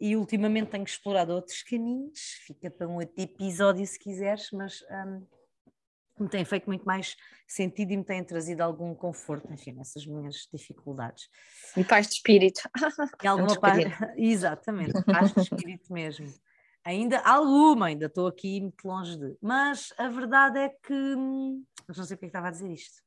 [0.00, 5.26] e ultimamente tenho explorado outros caminhos, fica para um outro episódio se quiseres, mas um,
[6.20, 10.48] me tem feito muito mais sentido e me tem trazido algum conforto, enfim, nessas minhas
[10.52, 11.28] dificuldades.
[11.76, 12.62] E paz de espírito.
[13.22, 13.84] E alguma paz,
[14.16, 16.32] exatamente, paz de espírito mesmo.
[16.84, 19.36] Ainda alguma, ainda estou aqui muito longe de.
[19.40, 20.94] Mas a verdade é que.
[20.94, 23.02] Hum, mas não sei porque é estava a dizer isto.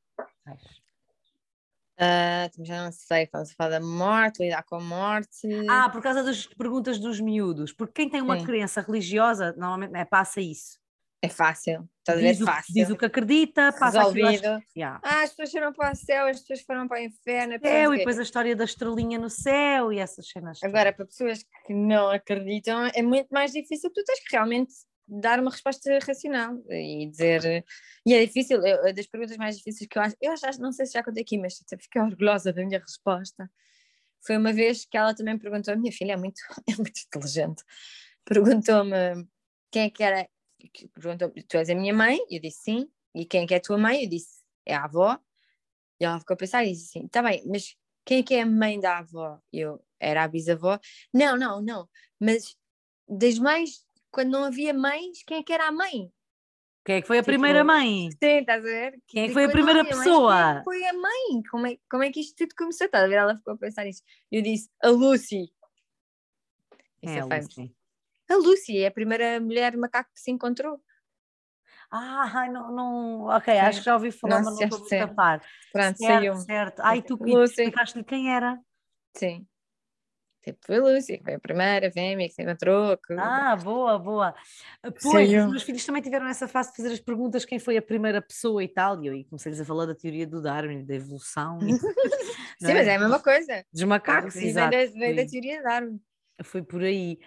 [1.96, 5.46] Uh, já não sei, quando se fala da morte, lidar com a morte.
[5.68, 7.72] Ah, por causa das perguntas dos miúdos.
[7.72, 8.46] Porque quem tem uma Sim.
[8.46, 10.78] crença religiosa, normalmente né, passa isso.
[11.22, 12.34] É fácil, estás a ver?
[12.34, 12.74] Diz, fácil.
[12.74, 14.46] diz o que acredita, passa Resolvido.
[14.46, 15.00] Aquilo, yeah.
[15.02, 17.58] Ah, as pessoas foram para o céu, as pessoas foram para o inferno.
[17.62, 20.62] Céu, e depois a história da estrelinha no céu e essas cenas.
[20.62, 24.74] Agora, para pessoas que não acreditam, é muito mais difícil, tu tens que realmente
[25.06, 27.64] dar uma resposta racional e dizer.
[28.06, 30.16] E é difícil, é das perguntas mais difíceis que eu acho.
[30.20, 33.50] Eu já, não sei se já contei aqui, mas fiquei orgulhosa da minha resposta.
[34.26, 37.62] Foi uma vez que ela também perguntou: a minha filha é muito, é muito inteligente,
[38.24, 39.26] perguntou-me
[39.70, 40.28] quem é que era.
[40.94, 42.18] Perguntou, tu és a minha mãe?
[42.30, 42.88] Eu disse sim.
[43.14, 44.04] E quem é que é a tua mãe?
[44.04, 45.18] Eu disse: é a avó.
[46.00, 48.42] E ela ficou a pensar e disse assim: tá bem, mas quem é que é
[48.42, 49.40] a mãe da avó?
[49.52, 50.78] Eu era a bisavó.
[51.12, 51.88] Não, não, não.
[52.20, 52.56] Mas
[53.08, 56.10] das mães, quando não havia mães, quem é que era a mãe?
[56.84, 58.10] Quem é que foi a tipo, primeira mãe?
[58.12, 59.02] Sim, estás a ver?
[59.08, 60.34] Quem é que foi a primeira pessoa?
[60.34, 61.42] Mães, quem foi a mãe?
[61.50, 62.84] Como é, como é que isto tudo começou?
[62.84, 63.16] Estás a ver?
[63.16, 64.02] Ela ficou a pensar nisso.
[64.30, 65.52] Eu disse, a Lucy.
[67.02, 67.74] é, a Lucy.
[68.30, 70.80] A Lucy é a primeira mulher macaco que se encontrou.
[71.90, 75.08] Ah, não, não, ok, acho que já ouvi falar, não, mas não estou muito a
[75.14, 75.40] par.
[75.72, 76.34] Pronto, certo, saiu.
[76.36, 76.80] certo.
[76.80, 78.60] Ai, tu explicaste-lhe quem era?
[79.16, 79.46] Sim.
[80.44, 82.98] Tipo, foi Lúcia, que foi a primeira fêmea que se encontrou.
[82.98, 83.14] Que...
[83.14, 84.34] Ah, boa, boa.
[84.82, 87.78] Ah, pois, os meus filhos também tiveram essa fase de fazer as perguntas quem foi
[87.78, 90.94] a primeira pessoa e tal, e eu comecei-lhes a falar da teoria do Darwin, da
[90.94, 91.58] evolução.
[91.62, 91.72] E...
[92.60, 92.74] Sim, é?
[92.74, 93.64] mas é a mesma coisa.
[93.72, 94.76] Dos macacos, exato.
[94.76, 96.00] Vem da, teoria de Darwin.
[96.42, 97.18] Foi por aí.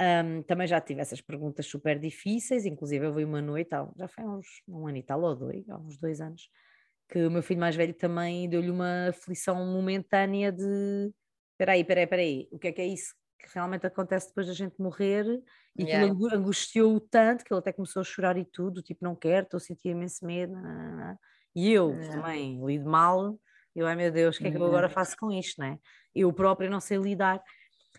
[0.00, 4.24] Um, também já tive essas perguntas super difíceis, inclusive eu vi uma noite, já foi
[4.24, 6.50] há uns um ano e tal, ou dois, há uns dois anos,
[7.08, 11.10] que o meu filho mais velho também deu-lhe uma aflição momentânea de
[11.56, 14.28] espera aí, espera aí, espera aí, o que é que é isso que realmente acontece
[14.28, 15.24] depois da gente morrer
[15.78, 16.12] e yeah.
[16.32, 19.60] angustiou-o tanto que ele até começou a chorar e tudo, tipo, não quero, estou a
[19.60, 20.54] sentir imenso medo.
[20.54, 21.18] Não, não, não.
[21.54, 22.16] E eu yeah.
[22.16, 23.38] também lido mal,
[23.74, 25.78] eu, ai meu Deus, o que é que eu agora faço com isto, né?
[26.14, 27.42] Eu própria não sei lidar.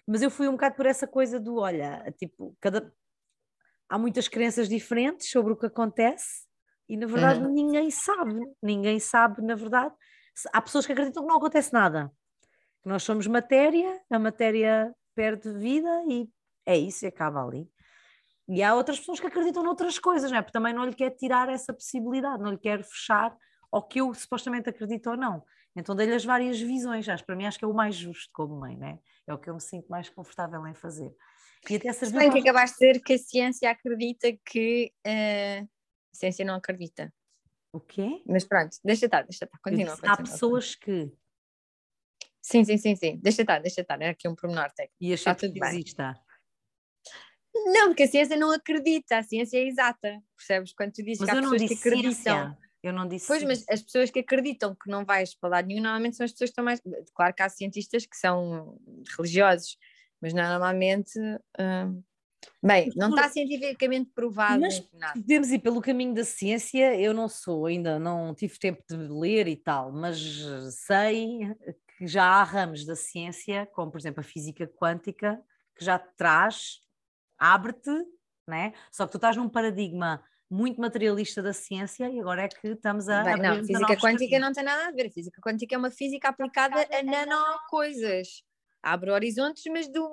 [0.05, 2.91] Mas eu fui um bocado por essa coisa do, olha, tipo, cada...
[3.89, 6.47] há muitas crenças diferentes sobre o que acontece
[6.89, 7.51] e na verdade uhum.
[7.51, 9.93] ninguém sabe, ninguém sabe, na verdade.
[10.53, 12.11] Há pessoas que acreditam que não acontece nada
[12.87, 16.29] nós somos matéria, a matéria perde vida e
[16.65, 17.69] é isso e acaba ali.
[18.47, 20.41] E há outras pessoas que acreditam noutras coisas, não é?
[20.41, 23.35] Porque também não lhe quer tirar essa possibilidade, não lhe quer fechar
[23.71, 25.43] ao que eu supostamente acredito ou não.
[25.75, 28.59] Então dei-lhe as várias visões, acho, para mim acho que é o mais justo como
[28.59, 28.99] mãe, né?
[29.27, 31.13] é o que eu me sinto mais confortável em fazer.
[31.69, 36.15] E até serviu bem que acabaste de dizer que a ciência acredita que uh, a
[36.15, 37.13] ciência não acredita.
[37.73, 38.23] O quê?
[38.25, 39.91] Mas pronto, deixa estar, deixa estar, continua.
[39.91, 41.11] Continua há pessoas que
[42.47, 43.19] Sim, sim, sim, sim.
[43.21, 44.01] Deixa estar, deixa estar.
[44.01, 44.95] É aqui um pormenor técnico.
[45.01, 45.69] E achar tudo que bem.
[45.69, 46.17] exista.
[47.53, 50.23] Não, porque a ciência não acredita, a ciência é exata.
[50.37, 50.71] Percebes?
[50.73, 52.13] Quando tu dizes mas que há pessoas que acreditam.
[52.13, 52.57] Ciência.
[52.81, 53.27] Eu não disse.
[53.27, 56.31] Pois, mas as pessoas que acreditam que não vais para lado nenhum, normalmente são as
[56.31, 56.81] pessoas que estão mais.
[57.13, 58.79] Claro que há cientistas que são
[59.17, 59.77] religiosos,
[60.21, 61.19] mas normalmente.
[61.59, 62.01] Hum...
[62.63, 65.13] Bem, não está cientificamente provado mas nada.
[65.13, 69.47] Podemos ir pelo caminho da ciência, eu não sou, ainda não tive tempo de ler
[69.47, 70.17] e tal, mas
[70.71, 71.39] sei
[71.97, 75.41] que já há ramos da ciência, como por exemplo a física quântica,
[75.75, 76.79] que já te traz,
[77.37, 77.91] abre-te,
[78.47, 78.73] né?
[78.91, 83.09] só que tu estás num paradigma muito materialista da ciência e agora é que estamos
[83.09, 83.23] a.
[83.23, 85.11] Bem, não, física quântica não tem nada a ver.
[85.11, 88.43] Física quântica é uma física aplicada a nano-coisas.
[88.81, 90.09] Abre horizontes, mas do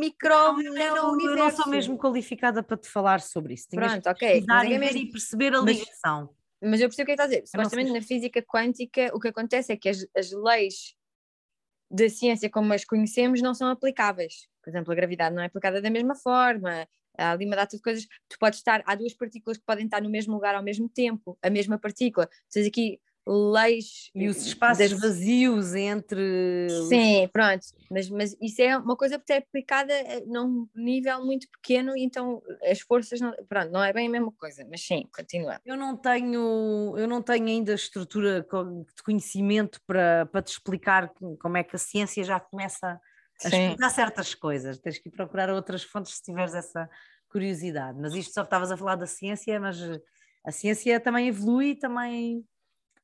[0.00, 3.66] micro nano Eu não sou mesmo qualificada para te falar sobre isso.
[3.68, 4.44] Tinhas Pronto, ok.
[4.46, 4.98] Mas é mesmo...
[4.98, 6.30] e perceber a ligação.
[6.62, 7.46] Mas, mas eu percebo o que é que estás a dizer.
[7.46, 10.96] Supostamente na física quântica o que acontece é que as, as leis
[11.90, 14.48] da ciência como as conhecemos não são aplicáveis.
[14.62, 17.82] Por exemplo, a gravidade não é aplicada da mesma forma, há ali uma data de
[17.82, 18.06] coisas.
[18.28, 21.38] Tu podes estar, há duas partículas que podem estar no mesmo lugar ao mesmo tempo,
[21.42, 22.28] a mesma partícula.
[22.50, 24.10] Tens aqui leis.
[24.14, 25.00] E os espaços das...
[25.00, 26.68] vazios entre.
[26.88, 27.66] Sim, pronto.
[27.90, 32.40] Mas, mas isso é uma coisa que é aplicada eh, num nível muito pequeno, então
[32.62, 33.20] as forças.
[33.20, 35.60] Não, pronto, não é bem a mesma coisa, mas sim, continua.
[35.64, 41.56] Eu não tenho, eu não tenho ainda estrutura de conhecimento para, para te explicar como
[41.56, 43.00] é que a ciência já começa
[43.44, 43.64] a sim.
[43.64, 44.78] explicar certas coisas.
[44.78, 46.88] Tens que procurar outras fontes se tiveres essa
[47.28, 47.98] curiosidade.
[48.00, 49.78] Mas isto só estavas a falar da ciência, mas
[50.44, 52.44] a ciência também evolui, também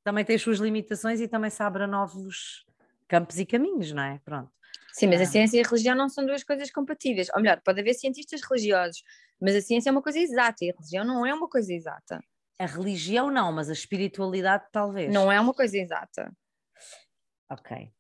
[0.04, 2.66] também tem as suas limitações e também se abre a novos
[3.08, 4.20] campos e caminhos, não é?
[4.24, 4.50] Pronto.
[4.92, 5.26] Sim, mas a ah.
[5.26, 7.28] ciência e a religião não são duas coisas compatíveis.
[7.34, 9.02] Ou melhor, pode haver cientistas religiosos,
[9.40, 12.20] mas a ciência é uma coisa exata e a religião não é uma coisa exata.
[12.58, 15.12] A religião não, mas a espiritualidade talvez.
[15.12, 16.32] Não é uma coisa exata.
[17.50, 17.92] Ok.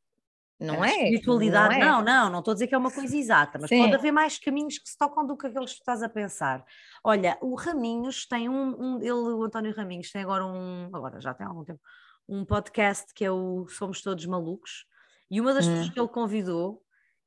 [0.66, 0.90] Não é?
[0.90, 1.88] Espiritualidade, não, é.
[1.88, 3.78] não, não, não estou a dizer que é uma coisa exata, mas Sim.
[3.78, 6.64] pode haver mais caminhos que se tocam do que aqueles que estás a pensar.
[7.04, 11.34] Olha, o Raminhos tem um, um ele, o António Raminhos, tem agora um, agora já
[11.34, 11.80] tem algum tempo,
[12.28, 14.86] um podcast que é o Somos Todos Malucos,
[15.30, 15.70] e uma das hum.
[15.70, 16.82] pessoas que ele convidou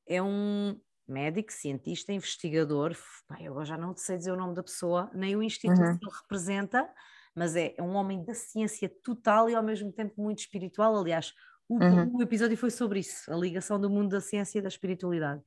[0.07, 2.95] é um médico, cientista, investigador,
[3.27, 5.97] pai, eu já não sei dizer o nome da pessoa, nem o instituto uhum.
[5.97, 6.89] que ele representa,
[7.35, 11.33] mas é, é um homem da ciência total e ao mesmo tempo muito espiritual, aliás,
[11.67, 12.17] o, uhum.
[12.17, 15.41] o, episódio foi sobre isso, a ligação do mundo da ciência e da espiritualidade.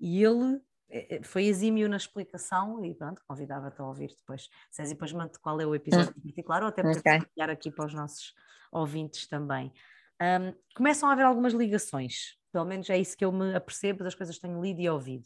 [0.00, 4.48] E ele é, é, foi exímio na explicação e pronto, convidava-te a ouvir depois.
[4.70, 6.18] Se depois mando qual é o episódio hum.
[6.18, 7.18] em particular, ou até para okay.
[7.18, 8.34] partilhar aqui para os nossos
[8.70, 9.72] ouvintes também.
[10.20, 14.14] Um, começam a haver algumas ligações, pelo menos é isso que eu me apercebo das
[14.14, 15.24] coisas que tenho lido e ouvido.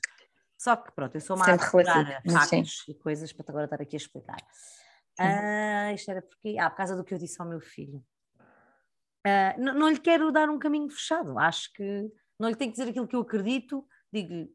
[0.56, 3.98] Só que pronto, eu sou uma a factos e coisas para agora estar aqui a
[3.98, 4.38] explicar.
[5.20, 8.02] Uh, isto era porque, ah, por causa do que eu disse ao meu filho.
[9.28, 12.78] Uh, não, não lhe quero dar um caminho fechado, acho que não lhe tenho que
[12.78, 14.48] dizer aquilo que eu acredito, digo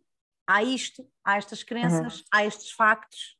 [0.48, 2.26] há isto, há estas crenças, uhum.
[2.34, 3.38] há estes factos.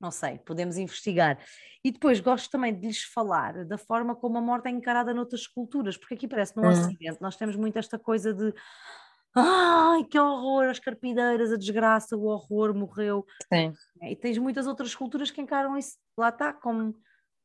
[0.00, 1.38] Não sei, podemos investigar.
[1.84, 5.46] E depois gosto também de lhes falar da forma como a morte é encarada noutras
[5.46, 6.70] culturas, porque aqui parece no uhum.
[6.70, 8.52] Ocidente nós temos muito esta coisa de
[9.34, 13.24] ai que horror, as carpideiras, a desgraça, o horror, morreu.
[13.52, 13.72] Sim.
[14.02, 16.94] E tens muitas outras culturas que encaram isso, lá está, como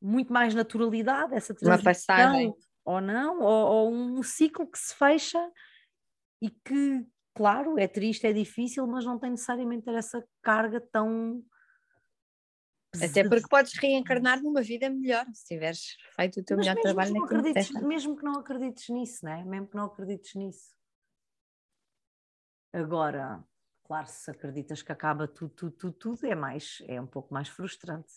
[0.01, 2.55] muito mais naturalidade, essa transição.
[2.85, 5.51] Ou não, ou, ou um ciclo que se fecha
[6.41, 7.05] e que
[7.37, 11.43] claro, é triste, é difícil, mas não tem necessariamente ter essa carga tão.
[12.95, 17.13] Até porque podes reencarnar numa vida melhor se tiveres feito o teu mas melhor trabalho
[17.13, 19.43] naquilo Mesmo que não acredites nisso, né?
[19.43, 20.75] mesmo que não acredites nisso.
[22.73, 23.43] Agora,
[23.83, 27.49] claro, se acreditas que acaba tudo, tudo, tudo, tudo, é mais, é um pouco mais
[27.49, 28.13] frustrante.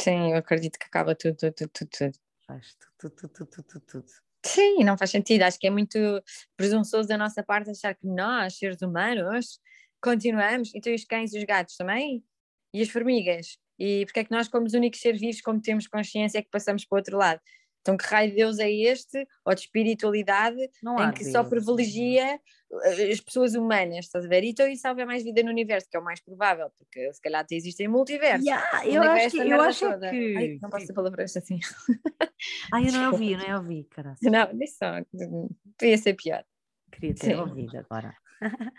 [0.00, 2.18] Sim, eu acredito que acaba tudo, tudo, tudo, tudo.
[2.46, 4.06] Faz tudo, tudo, tudo, tudo, tudo.
[4.44, 5.42] Sim, não faz sentido.
[5.42, 5.98] Acho que é muito
[6.56, 9.58] presunçoso da nossa parte achar que nós, seres humanos,
[10.00, 12.24] continuamos, então os cães e os gatos também,
[12.72, 13.58] e as formigas.
[13.78, 16.50] E porque é que nós, como os únicos seres vivos, como temos consciência, é que
[16.50, 17.40] passamos para o outro lado?
[17.86, 21.30] Então, que raio de Deus é este, ou de espiritualidade, não em que Deus.
[21.30, 22.40] só privilegia
[22.82, 24.42] eh, as pessoas humanas, estás a ver?
[24.42, 27.46] Então, isso houver mais vida no universo, que é o mais provável, porque se calhar
[27.48, 28.44] existem multiversos.
[28.44, 30.10] Yeah, eu acho que, eu acho toda.
[30.10, 30.36] que...
[30.36, 31.60] Ai, não posso ser palavras assim.
[32.74, 34.14] Ai, eu não ouvi, eu não ouvi, cara.
[34.20, 35.18] Não, deixa só,
[35.78, 36.44] podia ser pior.
[36.90, 37.34] Queria ter Sim.
[37.34, 38.16] ouvido agora.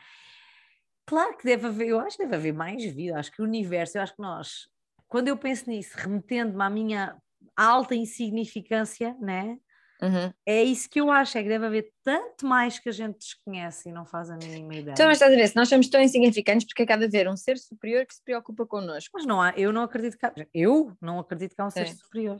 [1.05, 3.97] claro que deve haver, eu acho que deve haver mais vida, acho que o universo,
[3.97, 4.69] eu acho que nós,
[5.07, 7.17] quando eu penso nisso, remetendo-me à minha
[7.57, 9.57] alta insignificância, né?
[10.01, 10.31] Uhum.
[10.45, 13.89] É isso que eu acho, é que deve haver tanto mais que a gente desconhece
[13.89, 14.93] e não faz a mínima ideia.
[14.93, 17.35] Então, mas estás a ver, se nós somos tão insignificantes, porque é cada haver um
[17.35, 19.11] ser superior que se preocupa connosco.
[19.15, 21.87] Mas não há, eu não acredito que há, eu não acredito que há um ser
[21.87, 22.39] superior.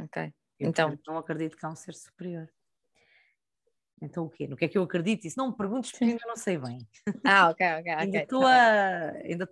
[0.00, 0.32] Ok.
[0.58, 0.98] Eu então.
[1.06, 2.48] Não acredito que há um ser superior.
[4.02, 4.46] Então o quê?
[4.48, 5.24] No que é que eu acredito?
[5.26, 6.78] Isso não me perguntes porque ainda não sei bem.
[7.24, 7.92] Ah, ok, ok.
[7.94, 8.50] ainda estou okay.
[8.50, 9.48] a, ainda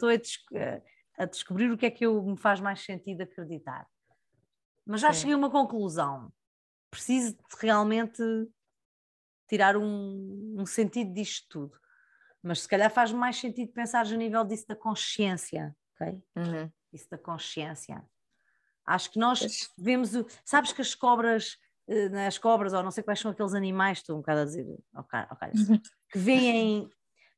[1.16, 3.86] a, a descobrir o que é que eu, me faz mais sentido acreditar.
[4.86, 5.20] Mas já Sim.
[5.20, 6.32] cheguei a uma conclusão.
[6.90, 8.22] Preciso de realmente
[9.48, 11.78] tirar um, um sentido disto tudo.
[12.42, 16.22] Mas se calhar faz mais sentido pensar a nível disso da consciência, ok?
[16.36, 16.70] Uhum.
[16.92, 18.02] Isso da consciência.
[18.84, 20.26] Acho que nós vemos o.
[20.44, 21.56] Sabes que as cobras,
[21.88, 24.66] eh, as cobras, ou não sei quais são aqueles animais, estou um bocado a dizer,
[24.94, 25.48] ok, ok,
[26.10, 26.90] que veem.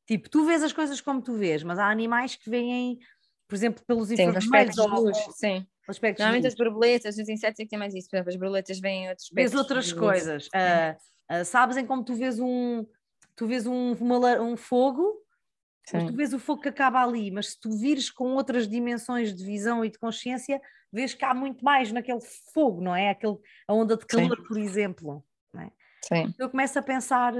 [0.06, 2.98] Tipo, tu vês as coisas como tu vês, mas há animais que veem,
[3.48, 4.74] por exemplo, pelos infravermelhos.
[4.74, 5.66] Sim, sim.
[5.86, 8.08] Aspectos Normalmente as borboletas, os insetos é que têm mais isso.
[8.08, 9.30] Por exemplo, as borboletas veem outros.
[9.32, 10.46] Vês outras coisas.
[10.46, 10.96] Uh,
[11.40, 12.86] uh, sabes em como tu vês um,
[13.36, 15.22] tu vês um, uma, um fogo,
[15.92, 19.34] mas tu vês o fogo que acaba ali, mas se tu vires com outras dimensões
[19.34, 22.20] de visão e de consciência, vês que há muito mais naquele
[22.54, 23.10] fogo, não é?
[23.10, 23.36] Aquele,
[23.68, 24.44] a onda de calor, Sim.
[24.44, 25.24] por exemplo.
[25.56, 25.70] É?
[26.02, 26.22] Sim.
[26.28, 27.34] Então eu começo a pensar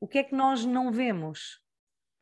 [0.00, 1.60] o que é que nós não vemos.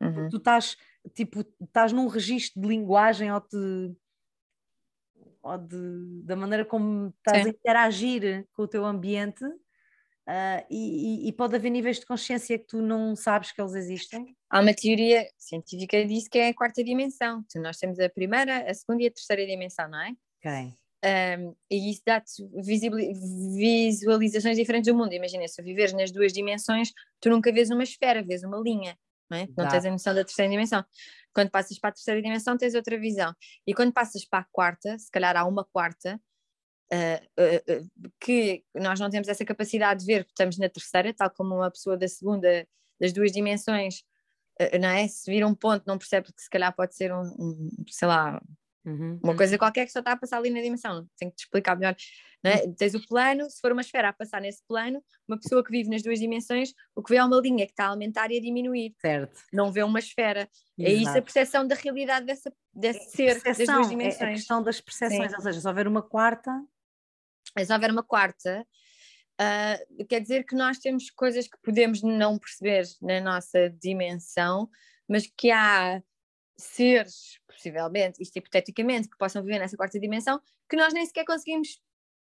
[0.01, 0.29] Uhum.
[0.29, 0.77] Tu estás,
[1.13, 3.93] tipo, estás num registro de linguagem ou de
[5.45, 7.49] ou de, da maneira como estás Sim.
[7.49, 12.65] a interagir com o teu ambiente uh, e, e, pode haver níveis de consciência que
[12.65, 14.35] tu não sabes que eles existem?
[14.49, 17.43] Há uma teoria científica disso que é a quarta dimensão.
[17.45, 20.13] Então, nós temos a primeira, a segunda e a terceira dimensão, não é?
[20.39, 20.73] Ok.
[21.05, 22.43] Um, e isso dá-te
[23.45, 25.13] visualizações diferentes do mundo.
[25.13, 28.97] Imagina, se viveres nas duas dimensões, tu nunca vês uma esfera, vês uma linha,
[29.29, 29.47] não é?
[29.55, 30.83] Não tens a noção da terceira dimensão.
[31.35, 33.35] Quando passas para a terceira dimensão, tens outra visão.
[33.67, 36.19] E quando passas para a quarta, se calhar há uma quarta,
[36.93, 41.29] uh, uh, que nós não temos essa capacidade de ver, porque estamos na terceira, tal
[41.29, 42.67] como uma pessoa da segunda,
[42.99, 44.03] das duas dimensões,
[44.81, 45.07] não é?
[45.07, 48.41] Se vir um ponto, não percebe que se calhar pode ser um, um sei lá,
[48.85, 49.19] Uhum.
[49.23, 51.75] Uma coisa qualquer que só está a passar ali na dimensão, tenho que te explicar
[51.75, 51.95] melhor.
[52.43, 52.63] É?
[52.63, 52.75] Uhum.
[52.75, 55.89] Tens o plano, se for uma esfera a passar nesse plano, uma pessoa que vive
[55.89, 58.41] nas duas dimensões, o que vê é uma linha que está a aumentar e a
[58.41, 58.93] diminuir.
[59.01, 59.41] Certo.
[59.51, 60.47] Não vê uma esfera.
[60.77, 60.91] Exato.
[60.91, 64.21] É isso a percepção da realidade dessa, desse é, ser das duas dimensões.
[64.21, 65.35] É a questão das percepções, Sim.
[65.37, 66.51] ou seja, se houver uma quarta.
[67.57, 68.67] Se houver uma quarta,
[69.41, 74.69] uh, quer dizer que nós temos coisas que podemos não perceber na nossa dimensão,
[75.07, 76.01] mas que há
[76.57, 81.81] seres, possivelmente, isto hipoteticamente, que possam viver nessa quarta dimensão, que nós nem sequer conseguimos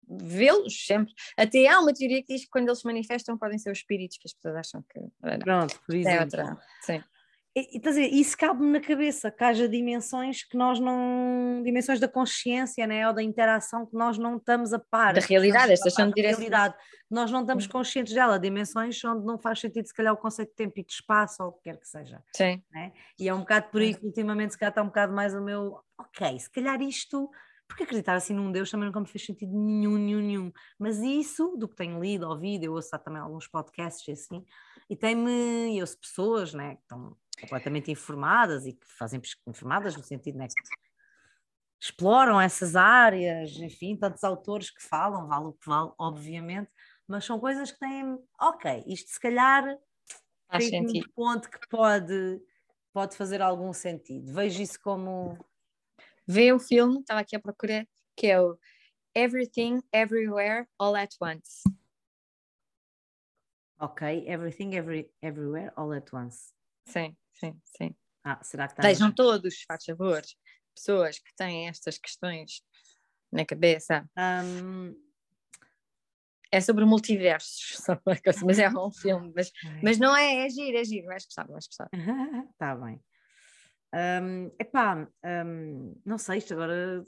[0.08, 1.12] vê-los sempre.
[1.36, 4.18] Até há uma teoria que diz que quando eles se manifestam podem ser os espíritos
[4.18, 5.00] que as pessoas acham que.
[5.38, 6.16] Pronto, por é exemplo.
[6.16, 6.62] É outra.
[6.80, 7.04] Sim.
[7.54, 11.62] E, e, dizer, isso cabe-me na cabeça, que haja dimensões que nós não.
[11.62, 13.06] dimensões da consciência, né?
[13.06, 15.12] ou da interação que nós não estamos a par.
[15.12, 16.74] Da realidade, estas são de realidade.
[17.10, 20.54] Nós não estamos conscientes dela, dimensões onde não faz sentido, se calhar, o conceito de
[20.54, 22.22] tempo e de espaço, ou o que quer que seja.
[22.34, 22.62] Sim.
[22.72, 22.90] Né?
[23.18, 25.42] E é um bocado por aí que ultimamente, se calhar, está um bocado mais o
[25.42, 25.78] meu.
[25.98, 27.30] Ok, se calhar isto.
[27.68, 30.52] Porque acreditar assim num Deus também nunca me fez sentido nenhum, nenhum, nenhum.
[30.78, 34.44] Mas isso, do que tenho lido, ouvido, eu ouço também alguns podcasts e assim,
[34.90, 40.02] e tem-me, eu ouço pessoas, né, que estão completamente informadas e que fazem informadas no
[40.02, 40.54] sentido né, que
[41.80, 46.70] exploram essas áreas, enfim, tantos autores que falam, vale o que vale, obviamente,
[47.06, 49.76] mas são coisas que têm, ok, isto se calhar
[50.48, 51.06] Faz tem sentido.
[51.06, 52.40] um ponto que pode,
[52.92, 54.32] pode fazer algum sentido.
[54.32, 55.36] Vejo isso como.
[56.26, 58.56] Vê o filme, estava aqui a procurar, que é o
[59.14, 61.62] Everything, Everywhere, All at Once.
[63.80, 66.54] Ok, Everything, every, Everywhere, All at Once.
[66.86, 67.16] Sim.
[67.34, 67.94] Sim, sim.
[68.24, 70.22] Ah, será que está Vejam todos, faz favor,
[70.74, 72.62] pessoas que têm estas questões
[73.32, 74.08] na cabeça.
[74.16, 74.94] Um...
[76.54, 77.78] É sobre multiversos,
[78.44, 79.50] mas é um filme, mas,
[79.82, 81.88] mas não é, é giro, é giro, vais gostar, vais gostar.
[82.52, 83.02] Está bem.
[83.94, 87.02] Um, epá, um, não sei, isto agora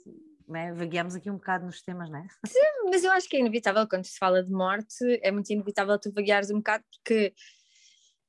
[0.47, 2.27] né, vagueamos aqui um bocado nos temas, não é?
[2.47, 5.99] Sim, mas eu acho que é inevitável quando se fala de morte, é muito inevitável
[5.99, 7.33] tu vagueares um bocado, porque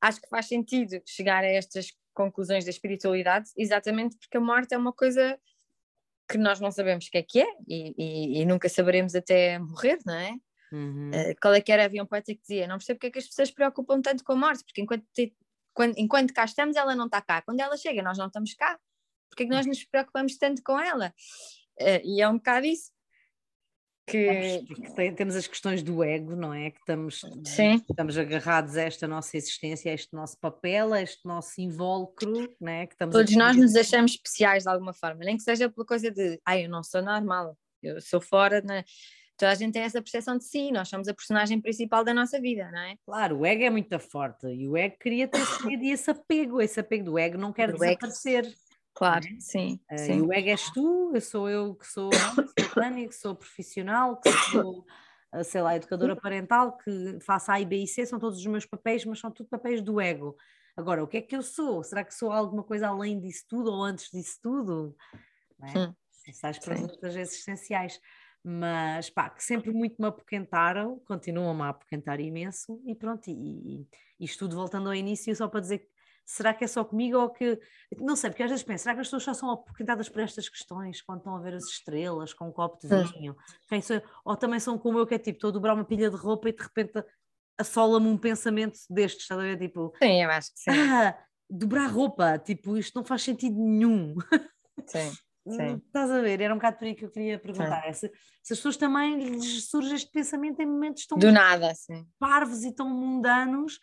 [0.01, 4.79] acho que faz sentido chegar a estas conclusões da espiritualidade, exatamente porque a morte é
[4.79, 5.39] uma coisa
[6.29, 9.59] que nós não sabemos o que é que é e, e, e nunca saberemos até
[9.59, 10.35] morrer, não é?
[10.73, 11.11] Uhum.
[11.11, 11.85] Uh, qual é que era?
[11.85, 14.25] Havia um poeta que dizia: Não percebo porque é que as pessoas se preocupam tanto
[14.25, 15.33] com a morte, porque enquanto, te,
[15.73, 17.43] quando, enquanto cá estamos, ela não está cá.
[17.43, 18.79] Quando ela chega, nós não estamos cá.
[19.31, 21.15] Porque é que nós nos preocupamos tanto com ela?
[21.81, 22.91] Uh, e é um bocado isso
[24.07, 24.63] que
[25.17, 26.71] temos as questões do ego, não é?
[26.71, 27.83] Que estamos, Sim.
[27.91, 32.73] estamos agarrados a esta nossa existência, a este nosso papel, a este nosso invólucro, não
[32.73, 32.87] é?
[32.87, 36.11] Que estamos Todos nós nos achamos especiais de alguma forma, nem que seja pela coisa
[36.11, 38.85] de, ai, eu não sou normal, eu sou fora, né?
[39.37, 42.41] Toda a gente tem essa percepção de si, nós somos a personagem principal da nossa
[42.41, 42.97] vida, não é?
[43.05, 45.43] Claro, o ego é muito forte e o ego queria ter
[45.83, 48.47] esse apego, esse apego do ego não quer desaparecer.
[48.47, 48.57] Ego
[48.97, 49.37] Claro, é?
[49.39, 50.19] sim, uh, sim.
[50.19, 54.19] E o ego és tu, eu sou eu que sou, sou Tânia, que sou profissional,
[54.19, 54.87] que sou,
[55.31, 58.65] ah, sei lá, educadora parental, que faço A, B e C, são todos os meus
[58.65, 60.35] papéis, mas são tudo papéis do ego.
[60.75, 61.85] Agora, o que é que eu sou?
[61.85, 64.97] Será que sou alguma coisa além disso tudo ou antes disso tudo?
[65.59, 65.79] Não é?
[65.79, 65.95] Hum.
[66.27, 68.01] Essas perguntas existenciais.
[68.43, 73.87] Mas, pá, que sempre muito me apoquentaram, continuam-me a apoquentar imenso, e pronto, e, e
[74.21, 75.89] isto tudo voltando ao início, só para dizer que
[76.27, 77.59] será que é só comigo ou que.
[77.99, 80.49] Não sei, porque às vezes penso, será que as pessoas só são apoquentadas por estas
[80.49, 83.37] questões quando estão a ver as estrelas com um copo de vinho?
[84.25, 86.49] Ou também são como eu, que é tipo, estou a dobrar uma pilha de roupa
[86.49, 87.03] e de repente
[87.57, 89.59] assola-me um pensamento destes, estás a ver?
[89.59, 90.71] Tipo, sim, eu acho que sim.
[90.71, 91.17] Ah,
[91.49, 94.17] dobrar roupa, tipo, isto não faz sentido nenhum.
[94.87, 95.13] Sim.
[95.49, 95.81] Sim.
[95.87, 96.41] Estás a ver?
[96.41, 97.95] Era um bocado por aí que eu queria perguntar.
[97.95, 98.11] Se,
[98.43, 102.05] se, as pessoas também lhes surge este pensamento em momentos tão do nada, sim.
[102.19, 103.79] parvos e tão mundanos,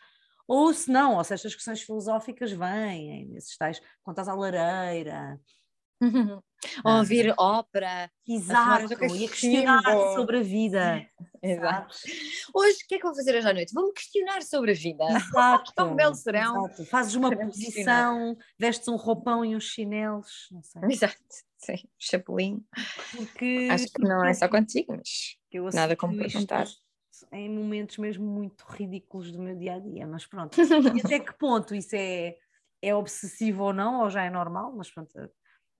[0.47, 5.39] ou se não, ou se estas questões filosóficas vêm, nesses tais, estás à lareira.
[6.84, 8.10] ou ouvir ópera.
[8.27, 11.08] Exato, a e a questionar sobre a vida.
[11.41, 11.95] Exato.
[12.53, 13.73] Hoje, o que é que vou fazer hoje à noite?
[13.73, 15.03] Vou-me questionar sobre a vida.
[15.10, 15.73] Exato.
[15.75, 16.65] Tão belo serão.
[16.65, 16.86] Exato.
[16.86, 20.82] Fazes uma posição, vestes um roupão e uns chinelos, não sei.
[20.91, 21.17] Exato,
[21.58, 22.63] sim, chapelinho.
[23.15, 26.67] Porque, Acho que não é só contigo, mas nada como perguntar
[27.31, 30.55] em momentos mesmo muito ridículos do meu dia a dia, mas pronto.
[30.95, 32.36] E até que ponto isso é,
[32.81, 35.12] é obsessivo ou não, ou já é normal, mas pronto,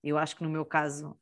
[0.02, 1.18] eu acho que no meu caso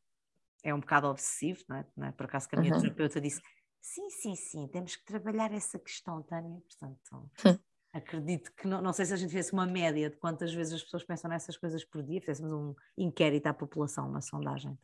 [0.62, 1.86] é um bocado obsessivo, não é?
[1.96, 2.12] Não é?
[2.12, 2.80] Por acaso que a minha uhum.
[2.80, 3.40] terapeuta disse:
[3.80, 6.60] sim, sim, sim, temos que trabalhar essa questão, Tânia.
[6.60, 7.58] Portanto, hum.
[7.92, 10.82] acredito que não, não sei se a gente fizesse uma média de quantas vezes as
[10.82, 14.78] pessoas pensam nessas coisas por dia, fizéssemos um inquérito à população, uma sondagem.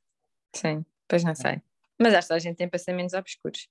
[0.55, 1.35] Sim, pois não é.
[1.35, 1.63] sei.
[2.01, 3.69] Mas acho que a gente tem pensamentos obscuros.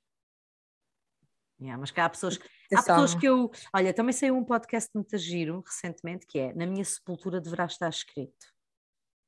[1.60, 2.40] Yeah, mas cá há pessoas,
[2.72, 3.50] há pessoas que eu.
[3.74, 7.90] Olha, também saiu um podcast muito giro recentemente que é Na minha sepultura deverá estar
[7.90, 8.46] escrito.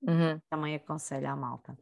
[0.04, 0.39] Uhum.
[0.50, 1.74] Também aconselho à malta.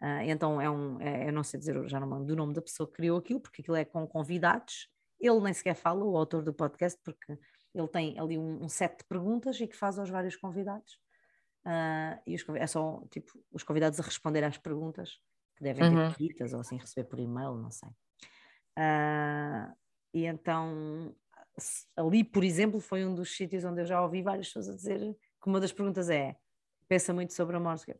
[0.00, 2.62] Uh, então é um, é, eu não sei dizer já não lembro do nome da
[2.62, 4.88] pessoa que criou aquilo, porque aquilo é com convidados.
[5.20, 7.38] Ele nem sequer fala, o autor do podcast, porque
[7.74, 10.98] ele tem ali um, um set de perguntas e que faz aos vários convidados.
[11.64, 15.20] Uh, e os, é só tipo os convidados a responder às perguntas
[15.56, 15.84] que devem
[16.14, 16.54] ter uhum.
[16.54, 17.88] ou assim receber por e-mail, não sei.
[18.76, 19.72] Uh,
[20.12, 21.14] e então,
[21.96, 25.14] ali, por exemplo, foi um dos sítios onde eu já ouvi várias pessoas a dizer
[25.42, 26.36] que uma das perguntas é:
[26.88, 27.94] pensa muito sobre a morte?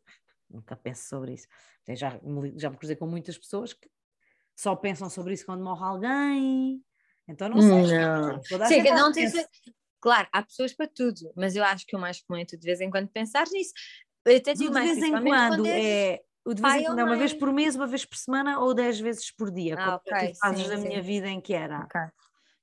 [0.49, 1.47] Nunca penso sobre isso.
[1.89, 2.19] Já,
[2.55, 3.89] já me cruzei com muitas pessoas que
[4.55, 6.83] só pensam sobre isso quando morre alguém.
[7.27, 7.83] Então não sei.
[7.83, 8.41] Não.
[8.67, 8.83] Sim,
[9.13, 9.31] tem,
[9.99, 12.65] Claro, há pessoas para tudo, mas eu acho que o mais comum é tu de
[12.65, 13.71] vez em quando pensares nisso.
[14.25, 16.23] Eu até De digo mais, vez em principalmente quando és- é.
[16.45, 18.73] O de vez em quando é uma vez por mês, uma vez por semana ou
[18.73, 19.77] dez vezes por dia.
[19.77, 20.87] Ah, ok, fases sim, da sim.
[20.89, 21.81] minha vida em que era.
[21.85, 21.95] Ok.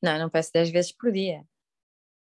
[0.03, 1.45] Não, não peço 10 vezes por dia.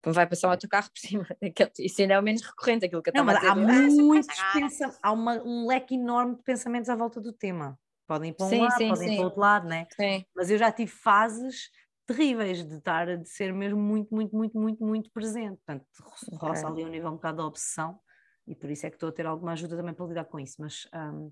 [0.06, 1.26] Vai passar o autocarro por cima.
[1.80, 3.56] Isso ainda é o menos recorrente, aquilo que eu estava a há dizer.
[3.68, 4.62] "Ah, muitos sempre vai chegar".
[4.68, 7.78] pensa- há uma- um leque enorme de pensamentos à volta do tema.
[8.06, 9.88] Podem ir para um Sim, lado, sim, podem ir para o outro lado, né?
[9.98, 11.70] Sim, Mas eu já tive fases
[12.06, 15.58] terríveis de estar de ser mesmo muito, muito, muito, muito, muito presente.
[15.66, 16.16] Portanto, ro-
[16.48, 16.68] roça Ok.
[16.68, 18.00] ali um nível um bocado de obsessão
[18.48, 20.56] e por isso é que estou a ter alguma ajuda também para lidar com isso.
[20.58, 21.30] Mas hum,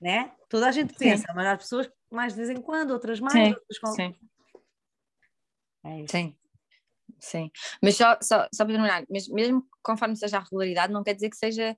[0.00, 0.34] né?
[0.48, 0.98] toda a gente Sim.
[0.98, 3.92] pensa, mas há pessoas mais de vez em quando, outras mais, Sim, outras com...
[3.94, 4.14] sim.
[5.84, 6.06] É.
[6.08, 6.36] Sim,
[7.18, 7.50] sim.
[7.82, 11.30] Mas só, só, só para terminar, mas mesmo conforme seja a regularidade, não quer dizer
[11.30, 11.76] que seja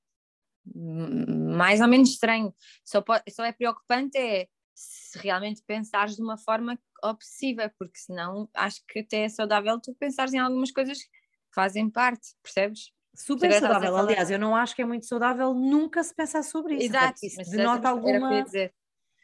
[0.75, 2.55] mais ou menos estranho.
[2.85, 8.49] Só, pode, só é preocupante é se realmente pensares de uma forma obsessiva, porque senão
[8.55, 11.11] acho que até é saudável tu pensares em algumas coisas que
[11.55, 12.91] fazem parte, percebes?
[13.15, 13.97] Super saudável.
[13.97, 16.85] Aliás, eu não acho que é muito saudável nunca se pensar sobre isso.
[16.87, 18.35] Exato, isso mas denota era alguma.
[18.39, 18.75] ia dizer.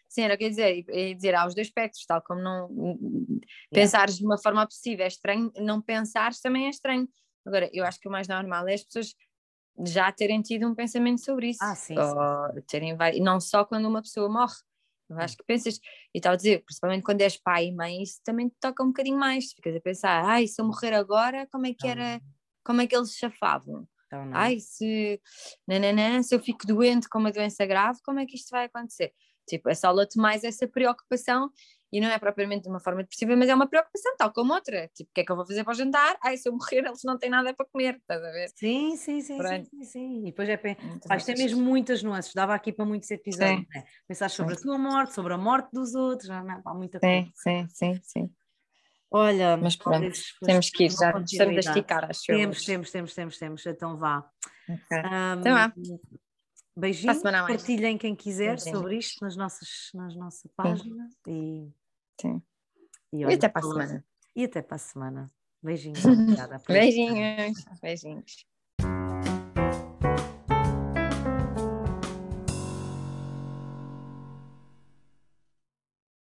[0.09, 2.41] Sim, era o que eu ia dizer, ia dizer, há os dois espectros, tal como
[2.41, 2.68] não
[3.70, 7.07] pensares de uma forma obsessiva é estranho, não pensares também é estranho.
[7.45, 9.14] Agora, eu acho que o mais normal é as pessoas
[9.86, 11.61] já terem tido um pensamento sobre isso.
[11.62, 14.57] Ah, sim, sim, terem não só quando uma pessoa morre.
[15.11, 15.78] Eu acho que pensas,
[16.14, 19.18] e a dizer, principalmente quando és pai e mãe, isso também te toca um bocadinho
[19.18, 19.53] mais.
[19.53, 22.20] Ficas a pensar, ai, se eu morrer agora, como é que era,
[22.69, 23.89] como é que eles chafavam?
[24.07, 24.37] então não.
[24.37, 25.19] ai, se,
[25.66, 29.12] nananã, se eu fico doente com uma doença grave, como é que isto vai acontecer?
[29.49, 31.51] Tipo, assola-te mais essa preocupação
[31.91, 34.91] e não é propriamente de uma forma depressiva, mas é uma preocupação tal como outra.
[34.95, 36.19] Tipo, o que é que eu vou fazer para o jantar?
[36.23, 38.51] Ai, se eu morrer, eles não têm nada para comer, estás a ver?
[38.55, 40.19] Sim, sim, sim, sim, sim, sim.
[40.21, 40.57] E depois é.
[40.59, 40.77] pen-
[41.09, 43.85] Pá, isto é mesmo muitas nuances, dava aqui para muitos episódios, né?
[44.07, 44.61] Pensar sobre Sim.
[44.61, 47.14] a tua morte, sobre a morte dos outros, não, há muita coisa.
[47.14, 48.31] Sim, sim, sim, sim.
[49.11, 50.13] Olha, Mas pronto,
[50.45, 52.39] Temos que ir, já estamos a esticar, acho eu.
[52.39, 54.31] Temos, temos, temos, temos, temos, então vá.
[54.69, 54.99] Ok.
[54.99, 55.73] Ahm, Então vá.
[57.47, 61.73] Partilhem quem quiser sobre isto nas nossas, nas nossa página e,
[62.21, 62.43] Sim.
[63.13, 64.05] e, E olha, até para a semana.
[64.37, 65.33] E até para a semana.
[65.63, 66.63] Beijinhos, obrigada.
[66.69, 67.65] Beijinhos.
[67.83, 68.47] Beijinhos.